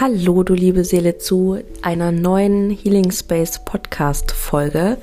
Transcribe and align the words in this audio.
Hallo, 0.00 0.42
du 0.42 0.54
liebe 0.54 0.82
Seele, 0.82 1.18
zu 1.18 1.60
einer 1.82 2.10
neuen 2.10 2.68
Healing 2.70 3.12
Space 3.12 3.64
Podcast 3.64 4.32
Folge. 4.32 4.98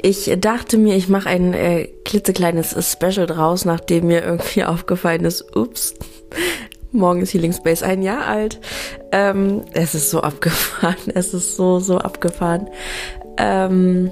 Ich 0.00 0.34
dachte 0.38 0.78
mir, 0.78 0.96
ich 0.96 1.10
mache 1.10 1.28
ein 1.28 1.52
äh, 1.52 1.88
klitzekleines 2.06 2.74
Special 2.90 3.26
draus, 3.26 3.66
nachdem 3.66 4.06
mir 4.06 4.24
irgendwie 4.24 4.64
aufgefallen 4.64 5.26
ist, 5.26 5.54
ups, 5.54 5.92
morgen 6.90 7.20
ist 7.20 7.34
Healing 7.34 7.52
Space 7.52 7.82
ein 7.82 8.02
Jahr 8.02 8.26
alt. 8.26 8.60
Ähm, 9.12 9.60
es 9.74 9.94
ist 9.94 10.08
so 10.08 10.22
abgefahren, 10.22 10.96
es 11.14 11.34
ist 11.34 11.56
so, 11.56 11.78
so 11.78 11.98
abgefahren. 11.98 12.68
Ähm, 13.36 14.10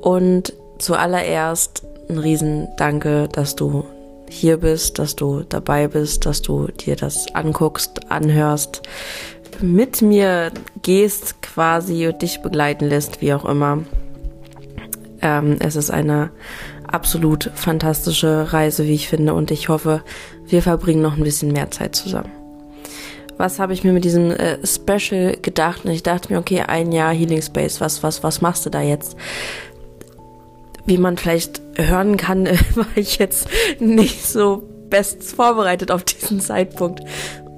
und 0.00 0.54
zuallererst 0.78 1.82
ein 2.08 2.16
riesen 2.16 2.66
Danke, 2.78 3.28
dass 3.30 3.56
du 3.56 3.84
hier 4.32 4.56
bist, 4.56 4.98
dass 4.98 5.14
du 5.14 5.42
dabei 5.48 5.88
bist, 5.88 6.26
dass 6.26 6.42
du 6.42 6.68
dir 6.68 6.96
das 6.96 7.32
anguckst, 7.34 8.10
anhörst, 8.10 8.82
mit 9.60 10.02
mir 10.02 10.50
gehst 10.80 11.42
quasi 11.42 12.08
und 12.08 12.22
dich 12.22 12.40
begleiten 12.40 12.86
lässt, 12.86 13.20
wie 13.20 13.34
auch 13.34 13.44
immer. 13.44 13.84
Ähm, 15.20 15.56
es 15.60 15.76
ist 15.76 15.90
eine 15.90 16.30
absolut 16.86 17.50
fantastische 17.54 18.52
Reise, 18.52 18.86
wie 18.86 18.94
ich 18.94 19.08
finde, 19.08 19.34
und 19.34 19.50
ich 19.50 19.68
hoffe, 19.68 20.02
wir 20.46 20.62
verbringen 20.62 21.02
noch 21.02 21.16
ein 21.16 21.24
bisschen 21.24 21.52
mehr 21.52 21.70
Zeit 21.70 21.94
zusammen. 21.94 22.32
Was 23.36 23.58
habe 23.58 23.72
ich 23.72 23.84
mir 23.84 23.92
mit 23.92 24.04
diesem 24.04 24.30
äh, 24.30 24.58
Special 24.66 25.36
gedacht? 25.40 25.84
Und 25.84 25.90
ich 25.90 26.02
dachte 26.02 26.32
mir, 26.32 26.38
okay, 26.38 26.62
ein 26.62 26.92
Jahr 26.92 27.12
Healing 27.12 27.42
Space, 27.42 27.80
was, 27.80 28.02
was, 28.02 28.22
was 28.22 28.40
machst 28.40 28.66
du 28.66 28.70
da 28.70 28.80
jetzt? 28.80 29.16
Wie 30.86 30.98
man 30.98 31.16
vielleicht 31.16 31.62
hören 31.76 32.16
kann, 32.16 32.46
war 32.74 32.86
ich 32.94 33.18
jetzt 33.18 33.48
nicht 33.78 34.26
so 34.26 34.68
bestens 34.90 35.32
vorbereitet 35.32 35.90
auf 35.90 36.04
diesen 36.04 36.40
Zeitpunkt. 36.40 37.00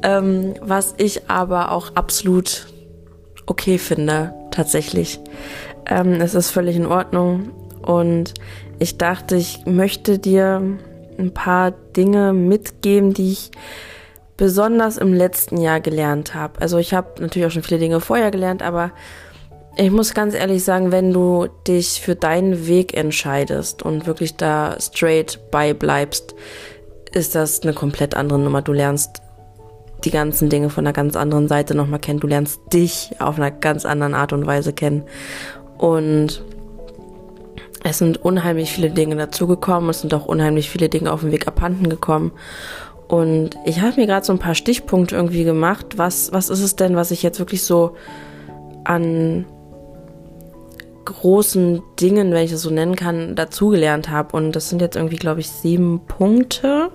Ähm, 0.02 0.54
was 0.60 0.94
ich 0.98 1.30
aber 1.30 1.72
auch 1.72 1.94
absolut 1.94 2.66
okay 3.46 3.78
finde, 3.78 4.34
tatsächlich. 4.50 5.20
Ähm, 5.86 6.20
es 6.20 6.34
ist 6.34 6.50
völlig 6.50 6.76
in 6.76 6.86
Ordnung. 6.86 7.50
Und 7.82 8.34
ich 8.78 8.98
dachte, 8.98 9.36
ich 9.36 9.66
möchte 9.66 10.18
dir 10.18 10.62
ein 11.18 11.32
paar 11.32 11.70
Dinge 11.70 12.32
mitgeben, 12.32 13.14
die 13.14 13.32
ich 13.32 13.50
besonders 14.36 14.96
im 14.96 15.12
letzten 15.12 15.58
Jahr 15.58 15.80
gelernt 15.80 16.34
habe. 16.34 16.60
Also 16.60 16.78
ich 16.78 16.92
habe 16.92 17.20
natürlich 17.20 17.46
auch 17.46 17.52
schon 17.52 17.62
viele 17.62 17.80
Dinge 17.80 18.00
vorher 18.00 18.30
gelernt, 18.30 18.62
aber 18.62 18.90
ich 19.76 19.90
muss 19.90 20.14
ganz 20.14 20.34
ehrlich 20.34 20.62
sagen, 20.62 20.92
wenn 20.92 21.12
du 21.12 21.48
dich 21.66 22.00
für 22.00 22.14
deinen 22.14 22.66
Weg 22.66 22.94
entscheidest 22.96 23.82
und 23.82 24.06
wirklich 24.06 24.36
da 24.36 24.76
straight 24.80 25.38
bei 25.50 25.74
bleibst, 25.74 26.34
ist 27.12 27.34
das 27.34 27.62
eine 27.62 27.72
komplett 27.72 28.14
andere 28.14 28.38
Nummer. 28.38 28.62
Du 28.62 28.72
lernst 28.72 29.22
die 30.04 30.10
ganzen 30.10 30.48
Dinge 30.48 30.70
von 30.70 30.86
einer 30.86 30.92
ganz 30.92 31.16
anderen 31.16 31.48
Seite 31.48 31.74
nochmal 31.74 31.98
kennen. 31.98 32.20
Du 32.20 32.26
lernst 32.26 32.60
dich 32.72 33.10
auf 33.18 33.36
einer 33.36 33.50
ganz 33.50 33.84
anderen 33.84 34.14
Art 34.14 34.32
und 34.32 34.46
Weise 34.46 34.72
kennen. 34.72 35.02
Und 35.78 36.44
es 37.82 37.98
sind 37.98 38.22
unheimlich 38.24 38.72
viele 38.72 38.90
Dinge 38.90 39.16
dazugekommen. 39.16 39.90
Es 39.90 40.00
sind 40.00 40.14
auch 40.14 40.26
unheimlich 40.26 40.70
viele 40.70 40.88
Dinge 40.88 41.12
auf 41.12 41.20
dem 41.20 41.32
Weg 41.32 41.48
abhanden 41.48 41.88
gekommen. 41.88 42.32
Und 43.08 43.56
ich 43.64 43.80
habe 43.80 44.00
mir 44.00 44.06
gerade 44.06 44.24
so 44.24 44.32
ein 44.32 44.38
paar 44.38 44.54
Stichpunkte 44.54 45.16
irgendwie 45.16 45.44
gemacht. 45.44 45.98
Was, 45.98 46.32
was 46.32 46.48
ist 46.48 46.62
es 46.62 46.76
denn, 46.76 46.96
was 46.96 47.10
ich 47.10 47.22
jetzt 47.22 47.38
wirklich 47.38 47.62
so 47.62 47.96
an 48.84 49.46
großen 51.04 51.82
Dingen, 52.00 52.32
wenn 52.32 52.44
ich 52.44 52.50
das 52.50 52.62
so 52.62 52.70
nennen 52.70 52.96
kann, 52.96 53.34
dazugelernt 53.34 54.08
habe. 54.10 54.36
Und 54.36 54.52
das 54.52 54.68
sind 54.68 54.80
jetzt 54.80 54.96
irgendwie, 54.96 55.16
glaube 55.16 55.40
ich, 55.40 55.48
sieben 55.48 56.00
Punkte. 56.06 56.90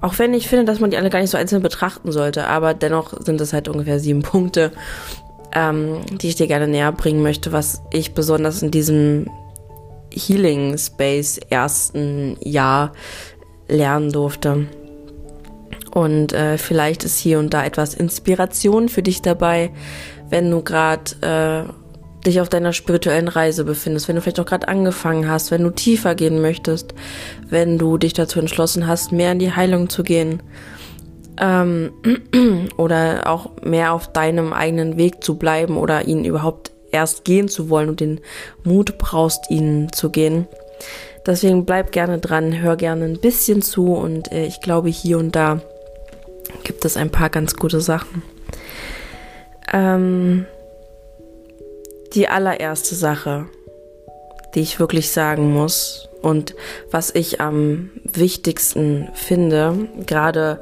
Auch 0.00 0.18
wenn 0.18 0.34
ich 0.34 0.48
finde, 0.48 0.64
dass 0.64 0.80
man 0.80 0.90
die 0.90 0.96
alle 0.96 1.10
gar 1.10 1.20
nicht 1.20 1.30
so 1.30 1.38
einzeln 1.38 1.62
betrachten 1.62 2.10
sollte, 2.10 2.48
aber 2.48 2.74
dennoch 2.74 3.14
sind 3.22 3.40
es 3.40 3.52
halt 3.52 3.68
ungefähr 3.68 4.00
sieben 4.00 4.22
Punkte, 4.22 4.72
ähm, 5.54 6.00
die 6.10 6.28
ich 6.28 6.34
dir 6.34 6.48
gerne 6.48 6.66
näher 6.66 6.92
bringen 6.92 7.22
möchte, 7.22 7.52
was 7.52 7.82
ich 7.92 8.14
besonders 8.14 8.62
in 8.62 8.70
diesem 8.70 9.30
Healing 10.10 10.76
Space 10.76 11.38
ersten 11.50 12.36
Jahr 12.40 12.92
lernen 13.68 14.12
durfte. 14.12 14.66
Und 15.92 16.32
äh, 16.32 16.56
vielleicht 16.56 17.04
ist 17.04 17.18
hier 17.18 17.38
und 17.38 17.52
da 17.52 17.64
etwas 17.64 17.94
Inspiration 17.94 18.88
für 18.88 19.02
dich 19.02 19.20
dabei, 19.20 19.70
wenn 20.30 20.50
du 20.50 20.62
gerade 20.62 21.68
äh, 21.68 21.81
dich 22.26 22.40
auf 22.40 22.48
deiner 22.48 22.72
spirituellen 22.72 23.28
Reise 23.28 23.64
befindest, 23.64 24.08
wenn 24.08 24.16
du 24.16 24.22
vielleicht 24.22 24.40
auch 24.40 24.46
gerade 24.46 24.68
angefangen 24.68 25.28
hast, 25.28 25.50
wenn 25.50 25.62
du 25.62 25.70
tiefer 25.70 26.14
gehen 26.14 26.40
möchtest, 26.40 26.94
wenn 27.48 27.78
du 27.78 27.98
dich 27.98 28.12
dazu 28.12 28.38
entschlossen 28.38 28.86
hast, 28.86 29.12
mehr 29.12 29.32
in 29.32 29.38
die 29.38 29.52
Heilung 29.52 29.88
zu 29.88 30.02
gehen 30.02 30.42
ähm, 31.40 31.92
oder 32.76 33.26
auch 33.26 33.50
mehr 33.62 33.92
auf 33.92 34.12
deinem 34.12 34.52
eigenen 34.52 34.96
Weg 34.96 35.24
zu 35.24 35.36
bleiben 35.36 35.76
oder 35.76 36.06
ihn 36.06 36.24
überhaupt 36.24 36.72
erst 36.90 37.24
gehen 37.24 37.48
zu 37.48 37.70
wollen 37.70 37.88
und 37.88 38.00
den 38.00 38.20
Mut 38.64 38.98
brauchst, 38.98 39.50
ihn 39.50 39.90
zu 39.92 40.10
gehen. 40.10 40.46
Deswegen 41.26 41.64
bleib 41.64 41.92
gerne 41.92 42.18
dran, 42.18 42.60
hör 42.60 42.76
gerne 42.76 43.04
ein 43.04 43.20
bisschen 43.20 43.62
zu 43.62 43.94
und 43.94 44.30
äh, 44.32 44.44
ich 44.44 44.60
glaube, 44.60 44.88
hier 44.88 45.18
und 45.18 45.34
da 45.34 45.60
gibt 46.64 46.84
es 46.84 46.96
ein 46.96 47.10
paar 47.10 47.30
ganz 47.30 47.56
gute 47.56 47.80
Sachen. 47.80 48.22
Ähm, 49.72 50.46
die 52.14 52.28
allererste 52.28 52.94
Sache, 52.94 53.46
die 54.54 54.60
ich 54.60 54.78
wirklich 54.78 55.10
sagen 55.10 55.52
muss 55.52 56.08
und 56.20 56.54
was 56.90 57.14
ich 57.14 57.40
am 57.40 57.90
wichtigsten 58.04 59.08
finde, 59.14 59.88
gerade 60.06 60.60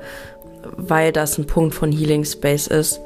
weil 0.76 1.12
das 1.12 1.38
ein 1.38 1.46
Punkt 1.46 1.74
von 1.74 1.90
Healing 1.90 2.24
Space 2.24 2.66
ist, 2.66 3.00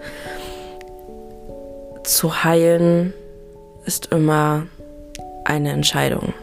zu 2.04 2.44
heilen 2.44 3.14
ist 3.86 4.12
immer 4.12 4.66
eine 5.44 5.72
Entscheidung, 5.72 6.34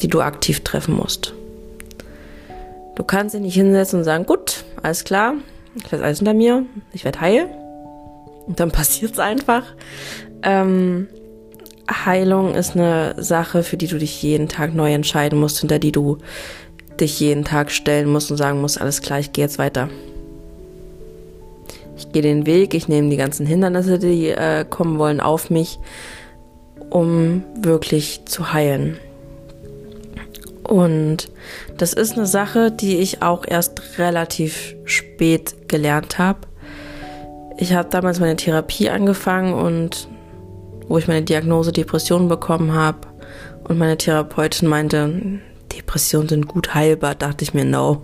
die 0.00 0.08
du 0.08 0.20
aktiv 0.20 0.60
treffen 0.60 0.96
musst. 0.96 1.34
Du 2.94 3.04
kannst 3.04 3.34
dich 3.34 3.40
nicht 3.40 3.54
hinsetzen 3.54 4.00
und 4.00 4.04
sagen, 4.04 4.26
gut, 4.26 4.64
alles 4.82 5.04
klar, 5.04 5.34
ich 5.74 5.90
lasse 5.90 6.04
alles 6.04 6.18
hinter 6.18 6.34
mir, 6.34 6.66
ich 6.92 7.04
werde 7.04 7.20
heil. 7.20 7.48
Und 8.46 8.60
dann 8.60 8.70
passiert 8.72 9.12
es 9.12 9.18
einfach. 9.18 9.64
Ähm, 10.42 11.08
Heilung 11.90 12.54
ist 12.54 12.76
eine 12.76 13.14
Sache, 13.18 13.62
für 13.62 13.76
die 13.76 13.86
du 13.86 13.98
dich 13.98 14.22
jeden 14.22 14.48
Tag 14.48 14.74
neu 14.74 14.92
entscheiden 14.92 15.38
musst, 15.38 15.60
hinter 15.60 15.78
die 15.78 15.92
du 15.92 16.18
dich 17.00 17.18
jeden 17.20 17.44
Tag 17.44 17.70
stellen 17.70 18.08
musst 18.08 18.30
und 18.30 18.36
sagen 18.36 18.60
musst, 18.60 18.80
alles 18.80 19.02
klar, 19.02 19.18
ich 19.18 19.32
gehe 19.32 19.44
jetzt 19.44 19.58
weiter. 19.58 19.88
Ich 21.96 22.12
gehe 22.12 22.22
den 22.22 22.46
Weg, 22.46 22.74
ich 22.74 22.88
nehme 22.88 23.10
die 23.10 23.16
ganzen 23.16 23.46
Hindernisse, 23.46 23.98
die 23.98 24.28
äh, 24.28 24.64
kommen 24.68 24.98
wollen, 24.98 25.20
auf 25.20 25.50
mich, 25.50 25.78
um 26.90 27.42
wirklich 27.60 28.22
zu 28.24 28.52
heilen. 28.52 28.98
Und 30.64 31.30
das 31.76 31.92
ist 31.92 32.16
eine 32.16 32.26
Sache, 32.26 32.70
die 32.70 32.98
ich 32.98 33.22
auch 33.22 33.44
erst 33.46 33.98
relativ 33.98 34.74
spät 34.84 35.68
gelernt 35.68 36.18
habe. 36.18 36.40
Ich 37.58 37.74
habe 37.74 37.88
damals 37.90 38.20
meine 38.20 38.36
Therapie 38.36 38.88
angefangen 38.88 39.54
und 39.54 40.08
wo 40.92 40.98
ich 40.98 41.08
meine 41.08 41.22
Diagnose 41.22 41.72
Depression 41.72 42.28
bekommen 42.28 42.74
habe 42.74 42.98
und 43.64 43.78
meine 43.78 43.96
Therapeutin 43.96 44.68
meinte, 44.68 45.40
Depressionen 45.74 46.28
sind 46.28 46.48
gut 46.48 46.74
heilbar, 46.74 47.14
dachte 47.14 47.44
ich 47.44 47.54
mir, 47.54 47.64
no, 47.64 48.02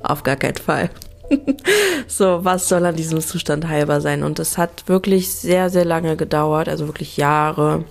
auf 0.00 0.24
gar 0.24 0.34
keinen 0.34 0.56
Fall. 0.56 0.90
so, 2.08 2.44
was 2.44 2.68
soll 2.68 2.84
an 2.86 2.96
diesem 2.96 3.20
Zustand 3.20 3.68
heilbar 3.68 4.00
sein? 4.00 4.24
Und 4.24 4.40
es 4.40 4.58
hat 4.58 4.88
wirklich 4.88 5.30
sehr, 5.30 5.70
sehr 5.70 5.84
lange 5.84 6.16
gedauert, 6.16 6.68
also 6.68 6.88
wirklich 6.88 7.18
Jahre, 7.18 7.84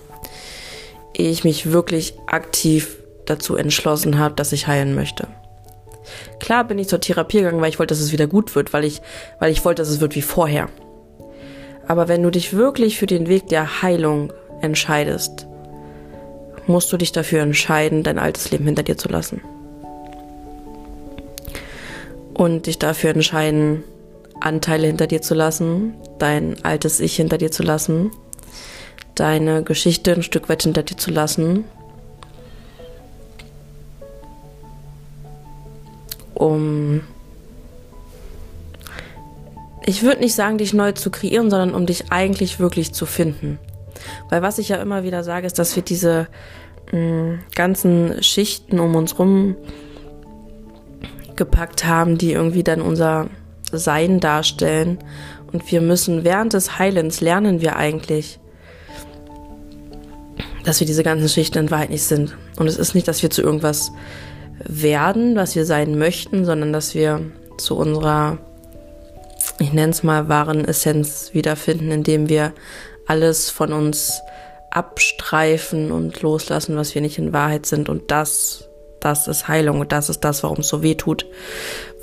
ehe 1.14 1.30
ich 1.30 1.44
mich 1.44 1.72
wirklich 1.72 2.12
aktiv 2.26 2.98
dazu 3.24 3.56
entschlossen 3.56 4.18
habe, 4.18 4.34
dass 4.34 4.52
ich 4.52 4.66
heilen 4.66 4.94
möchte. 4.94 5.26
Klar 6.38 6.64
bin 6.64 6.78
ich 6.78 6.88
zur 6.88 7.00
Therapie 7.00 7.38
gegangen, 7.38 7.62
weil 7.62 7.70
ich 7.70 7.78
wollte, 7.78 7.94
dass 7.94 8.02
es 8.02 8.12
wieder 8.12 8.26
gut 8.26 8.54
wird, 8.54 8.74
weil 8.74 8.84
ich, 8.84 9.00
weil 9.38 9.50
ich 9.50 9.64
wollte, 9.64 9.80
dass 9.80 9.88
es 9.88 10.00
wird 10.00 10.14
wie 10.16 10.20
vorher. 10.20 10.68
Aber 11.88 12.06
wenn 12.06 12.22
du 12.22 12.30
dich 12.30 12.52
wirklich 12.52 12.98
für 12.98 13.06
den 13.06 13.28
Weg 13.28 13.48
der 13.48 13.82
Heilung 13.82 14.32
entscheidest, 14.60 15.46
musst 16.66 16.92
du 16.92 16.98
dich 16.98 17.12
dafür 17.12 17.40
entscheiden, 17.40 18.02
dein 18.02 18.18
altes 18.18 18.50
Leben 18.50 18.66
hinter 18.66 18.82
dir 18.82 18.98
zu 18.98 19.08
lassen. 19.08 19.40
Und 22.34 22.66
dich 22.66 22.78
dafür 22.78 23.10
entscheiden, 23.10 23.82
Anteile 24.38 24.86
hinter 24.86 25.06
dir 25.06 25.22
zu 25.22 25.34
lassen, 25.34 25.94
dein 26.18 26.62
altes 26.62 27.00
Ich 27.00 27.16
hinter 27.16 27.38
dir 27.38 27.50
zu 27.50 27.62
lassen, 27.62 28.10
deine 29.14 29.64
Geschichte 29.64 30.12
ein 30.12 30.22
Stück 30.22 30.48
weit 30.50 30.62
hinter 30.62 30.82
dir 30.82 30.98
zu 30.98 31.10
lassen, 31.10 31.64
um 36.34 37.00
ich 39.88 40.02
würde 40.02 40.20
nicht 40.20 40.34
sagen, 40.34 40.58
dich 40.58 40.74
neu 40.74 40.92
zu 40.92 41.10
kreieren, 41.10 41.48
sondern 41.48 41.74
um 41.74 41.86
dich 41.86 42.12
eigentlich 42.12 42.60
wirklich 42.60 42.92
zu 42.92 43.06
finden. 43.06 43.58
Weil 44.28 44.42
was 44.42 44.58
ich 44.58 44.68
ja 44.68 44.76
immer 44.76 45.02
wieder 45.02 45.24
sage, 45.24 45.46
ist, 45.46 45.58
dass 45.58 45.74
wir 45.76 45.82
diese 45.82 46.28
mh, 46.92 46.98
mm, 46.98 47.38
ganzen 47.54 48.22
Schichten 48.22 48.80
um 48.80 48.94
uns 48.94 49.18
rum 49.18 49.56
gepackt 51.36 51.86
haben, 51.86 52.18
die 52.18 52.32
irgendwie 52.32 52.62
dann 52.62 52.82
unser 52.82 53.28
Sein 53.72 54.20
darstellen. 54.20 54.98
Und 55.52 55.72
wir 55.72 55.80
müssen 55.80 56.22
während 56.22 56.52
des 56.52 56.78
Heilens 56.78 57.22
lernen 57.22 57.62
wir 57.62 57.76
eigentlich, 57.76 58.38
dass 60.64 60.80
wir 60.80 60.86
diese 60.86 61.02
ganzen 61.02 61.30
Schichten 61.30 61.58
in 61.58 61.70
Wahrheit 61.70 61.88
nicht 61.88 62.02
sind. 62.02 62.36
Und 62.58 62.66
es 62.66 62.76
ist 62.76 62.94
nicht, 62.94 63.08
dass 63.08 63.22
wir 63.22 63.30
zu 63.30 63.40
irgendwas 63.40 63.90
werden, 64.62 65.34
was 65.34 65.56
wir 65.56 65.64
sein 65.64 65.96
möchten, 65.98 66.44
sondern 66.44 66.74
dass 66.74 66.94
wir 66.94 67.22
zu 67.56 67.74
unserer, 67.74 68.38
ich 69.60 69.72
nenne 69.72 69.90
es 69.90 70.02
mal, 70.02 70.28
wahren 70.28 70.64
Essenz 70.64 71.30
wiederfinden, 71.32 71.90
indem 71.90 72.28
wir 72.28 72.52
alles 73.06 73.50
von 73.50 73.72
uns 73.72 74.20
abstreifen 74.70 75.90
und 75.90 76.20
loslassen, 76.22 76.76
was 76.76 76.94
wir 76.94 77.02
nicht 77.02 77.18
in 77.18 77.32
Wahrheit 77.32 77.66
sind. 77.66 77.88
Und 77.88 78.10
das, 78.10 78.68
das 79.00 79.28
ist 79.28 79.48
Heilung 79.48 79.80
und 79.80 79.92
das 79.92 80.08
ist 80.08 80.20
das, 80.20 80.42
warum 80.42 80.58
es 80.58 80.68
so 80.68 80.82
weh 80.82 80.94
tut. 80.94 81.26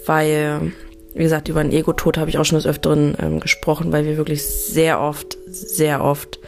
Weil, 0.06 0.74
wie 1.14 1.24
gesagt, 1.24 1.48
über 1.48 1.64
den 1.64 1.72
Ego-Tod 1.72 2.18
habe 2.18 2.30
ich 2.30 2.38
auch 2.38 2.46
schon 2.46 2.58
des 2.58 2.68
Öfteren 2.68 3.16
ähm, 3.22 3.40
gesprochen, 3.40 3.92
weil 3.92 4.06
wir 4.06 4.18
wirklich 4.18 4.46
sehr 4.46 5.00
oft, 5.00 5.38
sehr 5.48 6.04
oft 6.04 6.40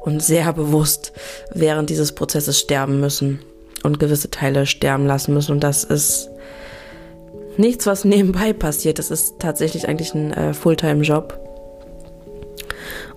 und 0.00 0.22
sehr 0.22 0.52
bewusst 0.52 1.12
während 1.52 1.90
dieses 1.90 2.14
Prozesses 2.14 2.58
sterben 2.58 3.00
müssen 3.00 3.40
und 3.82 3.98
gewisse 3.98 4.30
Teile 4.30 4.66
sterben 4.66 5.06
lassen 5.06 5.34
müssen. 5.34 5.52
Und 5.52 5.64
das 5.64 5.84
ist 5.84 6.30
nichts, 7.58 7.86
was 7.86 8.04
nebenbei 8.04 8.52
passiert. 8.52 8.98
Das 8.98 9.10
ist 9.10 9.38
tatsächlich 9.38 9.88
eigentlich 9.88 10.14
ein 10.14 10.32
äh, 10.32 10.54
Fulltime-Job. 10.54 11.40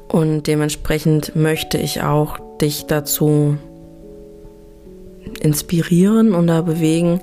Und 0.07 0.47
dementsprechend 0.47 1.35
möchte 1.35 1.77
ich 1.77 2.01
auch 2.01 2.37
dich 2.61 2.85
dazu 2.85 3.57
inspirieren 5.41 6.33
und 6.33 6.47
da 6.47 6.61
bewegen, 6.61 7.21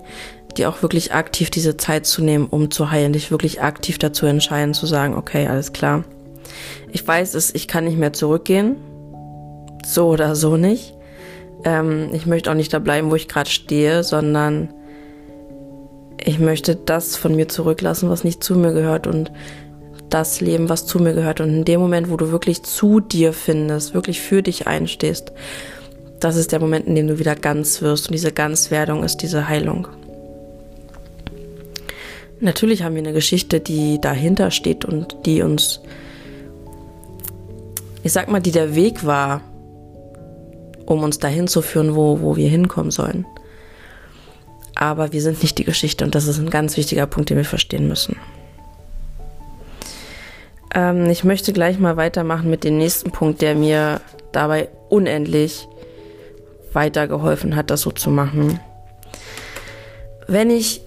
dir 0.56 0.68
auch 0.68 0.82
wirklich 0.82 1.12
aktiv 1.12 1.50
diese 1.50 1.76
Zeit 1.76 2.06
zu 2.06 2.22
nehmen, 2.22 2.46
um 2.46 2.70
zu 2.70 2.90
heilen, 2.90 3.12
dich 3.12 3.30
wirklich 3.30 3.62
aktiv 3.62 3.98
dazu 3.98 4.26
entscheiden, 4.26 4.74
zu 4.74 4.86
sagen, 4.86 5.14
okay, 5.14 5.46
alles 5.46 5.72
klar. 5.72 6.04
Ich 6.92 7.06
weiß 7.06 7.34
es, 7.34 7.54
ich 7.54 7.66
kann 7.66 7.84
nicht 7.84 7.98
mehr 7.98 8.12
zurückgehen. 8.12 8.76
So 9.84 10.08
oder 10.08 10.36
so 10.36 10.56
nicht. 10.56 10.94
Ähm, 11.64 12.10
ich 12.12 12.26
möchte 12.26 12.50
auch 12.50 12.54
nicht 12.54 12.72
da 12.72 12.78
bleiben, 12.78 13.10
wo 13.10 13.16
ich 13.16 13.28
gerade 13.28 13.50
stehe, 13.50 14.04
sondern 14.04 14.72
ich 16.24 16.38
möchte 16.38 16.74
das 16.74 17.16
von 17.16 17.36
mir 17.36 17.48
zurücklassen, 17.48 18.08
was 18.08 18.24
nicht 18.24 18.42
zu 18.42 18.56
mir 18.56 18.72
gehört 18.72 19.06
und 19.06 19.30
das 20.08 20.40
Leben, 20.40 20.68
was 20.68 20.86
zu 20.86 20.98
mir 20.98 21.12
gehört. 21.12 21.40
Und 21.40 21.50
in 21.50 21.64
dem 21.64 21.80
Moment, 21.80 22.10
wo 22.10 22.16
du 22.16 22.30
wirklich 22.30 22.62
zu 22.62 23.00
dir 23.00 23.32
findest, 23.32 23.94
wirklich 23.94 24.20
für 24.20 24.42
dich 24.42 24.66
einstehst, 24.66 25.32
das 26.20 26.36
ist 26.36 26.52
der 26.52 26.60
Moment, 26.60 26.86
in 26.86 26.94
dem 26.94 27.08
du 27.08 27.18
wieder 27.18 27.34
ganz 27.34 27.82
wirst. 27.82 28.08
Und 28.08 28.14
diese 28.14 28.32
Ganzwerdung 28.32 29.04
ist 29.04 29.18
diese 29.18 29.48
Heilung. 29.48 29.86
Natürlich 32.40 32.82
haben 32.82 32.94
wir 32.94 33.02
eine 33.02 33.12
Geschichte, 33.12 33.60
die 33.60 34.00
dahinter 34.00 34.50
steht 34.50 34.84
und 34.84 35.16
die 35.26 35.42
uns, 35.42 35.80
ich 38.02 38.12
sag 38.12 38.30
mal, 38.30 38.40
die 38.40 38.50
der 38.50 38.74
Weg 38.74 39.04
war, 39.04 39.42
um 40.86 41.02
uns 41.02 41.18
dahin 41.18 41.48
zu 41.48 41.60
führen, 41.60 41.94
wo, 41.94 42.20
wo 42.20 42.36
wir 42.36 42.48
hinkommen 42.48 42.90
sollen. 42.90 43.26
Aber 44.84 45.14
wir 45.14 45.22
sind 45.22 45.40
nicht 45.40 45.56
die 45.56 45.64
Geschichte 45.64 46.04
und 46.04 46.14
das 46.14 46.26
ist 46.26 46.38
ein 46.38 46.50
ganz 46.50 46.76
wichtiger 46.76 47.06
Punkt, 47.06 47.30
den 47.30 47.38
wir 47.38 47.46
verstehen 47.46 47.88
müssen. 47.88 48.16
Ähm, 50.74 51.08
ich 51.08 51.24
möchte 51.24 51.54
gleich 51.54 51.78
mal 51.78 51.96
weitermachen 51.96 52.50
mit 52.50 52.64
dem 52.64 52.76
nächsten 52.76 53.10
Punkt, 53.10 53.40
der 53.40 53.54
mir 53.54 54.02
dabei 54.32 54.68
unendlich 54.90 55.66
weitergeholfen 56.74 57.56
hat, 57.56 57.70
das 57.70 57.80
so 57.80 57.92
zu 57.92 58.10
machen. 58.10 58.60
Wenn 60.26 60.50
ich 60.50 60.82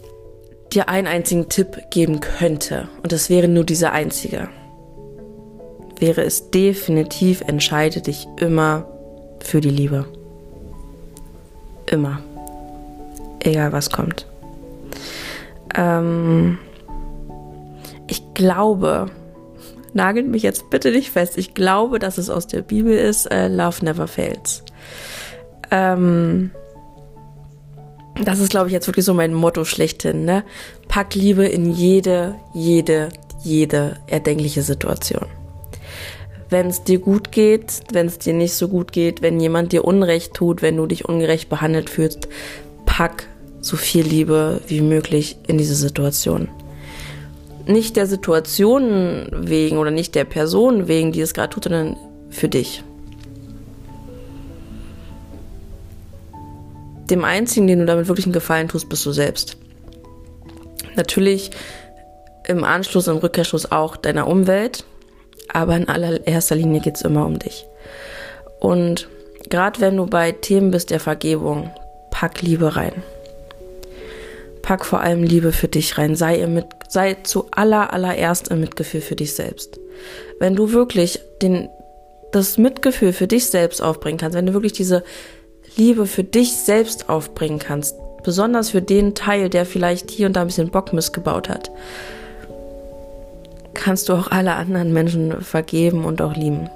dir 0.71 0.89
einen 0.89 1.07
einzigen 1.07 1.49
Tipp 1.49 1.89
geben 1.89 2.19
könnte, 2.19 2.89
und 3.01 3.11
das 3.11 3.31
wäre 3.31 3.47
nur 3.47 3.63
dieser 3.63 3.93
einzige, 3.93 4.47
wäre 5.97 6.21
es 6.21 6.51
definitiv, 6.51 7.41
entscheide 7.41 8.01
dich 8.01 8.27
immer 8.39 8.85
für 9.39 9.59
die 9.59 9.71
Liebe. 9.71 10.05
Immer. 11.87 12.21
Egal 13.47 13.71
was 13.71 13.89
kommt. 13.89 14.25
Ähm, 15.73 16.57
ich 18.07 18.21
glaube, 18.33 19.09
nagelt 19.93 20.27
mich 20.27 20.43
jetzt 20.43 20.69
bitte 20.69 20.91
nicht 20.91 21.11
fest. 21.11 21.37
Ich 21.37 21.53
glaube, 21.53 21.97
dass 21.97 22.17
es 22.17 22.29
aus 22.29 22.47
der 22.47 22.61
Bibel 22.61 22.91
ist, 22.91 23.25
äh, 23.31 23.47
Love 23.47 23.85
never 23.85 24.09
fails. 24.09 24.63
Ähm, 25.71 26.51
das 28.21 28.39
ist, 28.39 28.49
glaube 28.49 28.67
ich, 28.67 28.73
jetzt 28.73 28.87
wirklich 28.87 29.05
so 29.05 29.13
mein 29.13 29.33
Motto 29.33 29.63
schlechthin, 29.63 30.25
ne? 30.25 30.43
Pack 30.89 31.15
Liebe 31.15 31.45
in 31.45 31.71
jede, 31.71 32.35
jede, 32.53 33.09
jede 33.43 33.95
erdenkliche 34.07 34.61
Situation. 34.61 35.25
Wenn 36.49 36.67
es 36.67 36.83
dir 36.83 36.99
gut 36.99 37.31
geht, 37.31 37.79
wenn 37.93 38.07
es 38.07 38.19
dir 38.19 38.33
nicht 38.33 38.55
so 38.55 38.67
gut 38.67 38.91
geht, 38.91 39.21
wenn 39.21 39.39
jemand 39.39 39.71
dir 39.71 39.85
Unrecht 39.85 40.33
tut, 40.33 40.61
wenn 40.61 40.75
du 40.75 40.85
dich 40.85 41.05
ungerecht 41.05 41.47
behandelt 41.47 41.89
fühlst, 41.89 42.27
pack 42.85 43.29
so 43.67 43.77
viel 43.77 44.05
Liebe 44.05 44.61
wie 44.67 44.81
möglich 44.81 45.37
in 45.47 45.57
diese 45.57 45.75
Situation 45.75 46.49
nicht 47.67 47.97
der 47.97 48.07
Situation 48.07 49.27
wegen 49.31 49.77
oder 49.77 49.91
nicht 49.91 50.15
der 50.15 50.23
Person 50.23 50.87
wegen, 50.87 51.11
die 51.11 51.21
es 51.21 51.33
gerade 51.33 51.49
tut, 51.49 51.65
sondern 51.65 51.97
für 52.29 52.47
dich. 52.47 52.83
Dem 57.09 57.23
einzigen, 57.23 57.67
den 57.67 57.79
du 57.79 57.85
damit 57.85 58.07
wirklich 58.07 58.25
einen 58.25 58.33
Gefallen 58.33 58.67
tust, 58.67 58.89
bist 58.89 59.05
du 59.05 59.11
selbst. 59.11 59.57
Natürlich 60.95 61.51
im 62.47 62.63
Anschluss, 62.63 63.07
im 63.07 63.17
Rückkehrschluss 63.17 63.71
auch 63.71 63.97
deiner 63.97 64.27
Umwelt, 64.27 64.85
aber 65.51 65.75
in 65.75 65.87
allererster 65.87 66.55
Linie 66.55 66.81
geht 66.81 66.95
es 66.95 67.01
immer 67.01 67.25
um 67.25 67.39
dich. 67.39 67.65
Und 68.59 69.07
gerade 69.49 69.79
wenn 69.79 69.95
du 69.95 70.05
bei 70.05 70.31
Themen 70.31 70.71
bist 70.71 70.89
der 70.89 70.99
Vergebung, 70.99 71.69
pack 72.11 72.41
Liebe 72.41 72.75
rein. 72.75 73.03
Pack 74.67 74.85
vor 74.85 74.99
allem 74.99 75.23
Liebe 75.23 75.53
für 75.53 75.69
dich 75.69 75.97
rein. 75.97 76.17
Sei, 76.17 76.45
mit, 76.45 76.65
sei 76.89 77.13
zu 77.23 77.45
aller, 77.51 77.93
allererst 77.93 78.49
im 78.49 78.59
Mitgefühl 78.59 78.99
für 78.99 79.15
dich 79.15 79.33
selbst. 79.33 79.79
Wenn 80.39 80.57
du 80.57 80.73
wirklich 80.73 81.21
den, 81.41 81.69
das 82.33 82.57
Mitgefühl 82.57 83.13
für 83.13 83.27
dich 83.27 83.45
selbst 83.45 83.81
aufbringen 83.81 84.17
kannst, 84.17 84.35
wenn 84.35 84.45
du 84.45 84.51
wirklich 84.51 84.73
diese 84.73 85.05
Liebe 85.77 86.05
für 86.05 86.25
dich 86.25 86.51
selbst 86.51 87.07
aufbringen 87.07 87.59
kannst, 87.59 87.95
besonders 88.25 88.71
für 88.71 88.81
den 88.81 89.15
Teil, 89.15 89.47
der 89.47 89.65
vielleicht 89.65 90.11
hier 90.11 90.27
und 90.27 90.33
da 90.33 90.41
ein 90.41 90.47
bisschen 90.47 90.69
Bock 90.69 90.91
missgebaut 90.91 91.47
hat, 91.47 91.71
kannst 93.73 94.09
du 94.09 94.13
auch 94.15 94.31
alle 94.31 94.55
anderen 94.55 94.91
Menschen 94.91 95.41
vergeben 95.43 96.03
und 96.03 96.21
auch 96.21 96.35
lieben. 96.35 96.69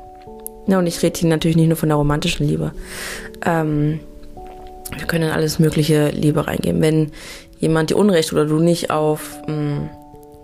Ja, 0.65 0.79
und 0.79 0.87
ich 0.87 1.03
rede 1.03 1.19
hier 1.19 1.27
natürlich 1.27 1.57
nicht 1.57 1.67
nur 1.67 1.75
von 1.75 1.89
der 1.89 1.97
romantischen 1.97 2.47
Liebe. 2.47 2.71
Ähm, 3.45 3.99
wir 4.97 5.07
können 5.07 5.25
in 5.25 5.31
alles 5.31 5.59
mögliche 5.59 6.07
Liebe 6.11 6.47
reingeben. 6.47 6.81
Wenn 6.81 7.11
jemand 7.61 7.91
dir 7.91 7.97
Unrecht 7.97 8.33
oder 8.33 8.45
du 8.45 8.59
nicht 8.59 8.89
auf 8.89 9.39
mh, 9.47 9.53
mm, 9.53 9.89